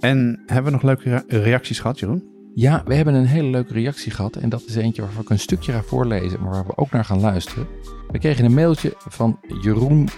[0.00, 2.33] En hebben we nog leuke rea- reacties gehad, Jeroen?
[2.54, 4.36] Ja, we hebben een hele leuke reactie gehad.
[4.36, 7.04] En dat is eentje waarvan ik een stukje ga voorlezen, maar waar we ook naar
[7.04, 7.66] gaan luisteren.
[8.10, 10.08] We kregen een mailtje van Jeroen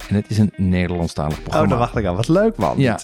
[0.09, 1.67] En het is een Nederlandstalig Oh, programma.
[1.69, 2.15] daar wacht ik aan.
[2.15, 2.79] Wat leuk, man.
[2.79, 2.99] Ja.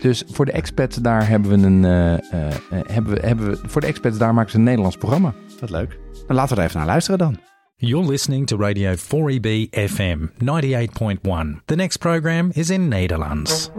[0.00, 1.84] Dus voor de expats daar hebben we een.
[1.84, 2.54] eh, eh, eh,
[2.86, 5.34] hebben we, hebben we, voor de expats daar maken ze een Nederlands programma.
[5.60, 5.98] Wat leuk.
[6.26, 7.38] Dan laten we er even naar luisteren dan.
[7.76, 11.62] You're listening to Radio 4EB FM 98.1.
[11.64, 13.70] The next program is in Nederlands.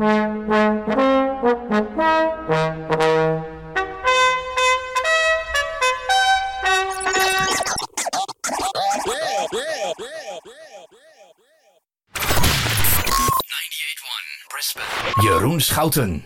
[15.22, 16.24] Jeroen Schouten.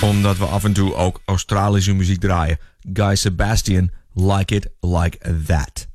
[0.00, 2.58] Omdat we af en toe ook Australische muziek draaien.
[2.92, 5.88] Guy Sebastian, Like It Like That.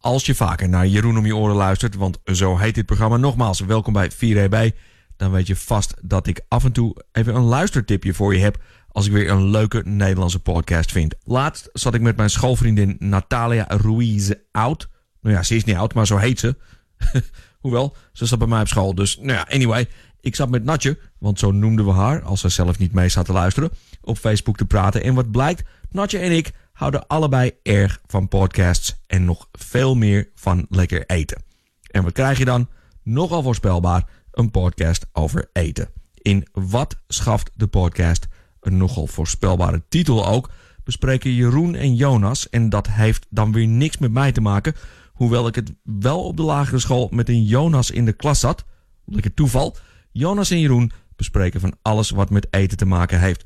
[0.00, 3.60] Als je vaker naar Jeroen om je oren luistert, want zo heet dit programma nogmaals,
[3.60, 4.76] welkom bij 4EB.
[5.16, 8.62] Dan weet je vast dat ik af en toe even een luistertipje voor je heb
[8.88, 11.14] als ik weer een leuke Nederlandse podcast vind.
[11.24, 14.88] Laatst zat ik met mijn schoolvriendin Natalia Ruiz oud.
[15.20, 16.56] Nou ja, ze is niet oud, maar zo heet ze.
[17.60, 18.94] Hoewel, ze zat bij mij op school.
[18.94, 19.88] Dus nou ja, anyway.
[20.20, 23.24] Ik zat met Natje, want zo noemden we haar, als ze zelf niet mee zat
[23.24, 25.02] te luisteren, op Facebook te praten.
[25.02, 30.28] En wat blijkt, Natje en ik houden allebei erg van podcasts en nog veel meer
[30.34, 31.42] van lekker eten.
[31.90, 32.68] En wat krijg je dan?
[33.02, 35.88] Nogal voorspelbaar, een podcast over eten.
[36.14, 38.26] In Wat schaft de podcast?
[38.60, 40.50] Een nogal voorspelbare titel ook,
[40.84, 44.74] bespreken Jeroen en Jonas, en dat heeft dan weer niks met mij te maken,
[45.12, 48.64] hoewel ik het wel op de lagere school met een Jonas in de klas zat.
[49.04, 49.76] Lekker toeval.
[50.18, 53.44] Jonas en Jeroen bespreken van alles wat met eten te maken heeft.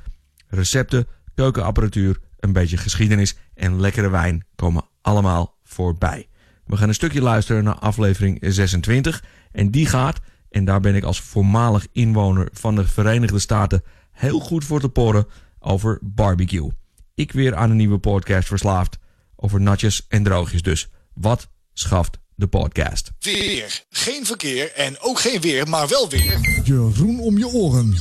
[0.48, 6.28] Recepten, keukenapparatuur, een beetje geschiedenis en lekkere wijn komen allemaal voorbij.
[6.66, 10.20] We gaan een stukje luisteren naar aflevering 26 en die gaat,
[10.50, 14.88] en daar ben ik als voormalig inwoner van de Verenigde Staten heel goed voor te
[14.88, 15.26] porren,
[15.58, 16.70] over barbecue.
[17.14, 18.98] Ik weer aan een nieuwe podcast verslaafd,
[19.36, 20.90] over natjes en droogjes dus.
[21.14, 23.10] Wat schaft de podcast?
[23.20, 23.82] Weer.
[23.90, 26.60] Geen verkeer en ook geen weer, maar wel weer.
[26.64, 27.94] Jeroen om je oren.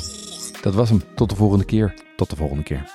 [0.61, 1.03] Dat was hem.
[1.15, 1.93] Tot de volgende keer.
[2.15, 2.89] Tot de volgende keer.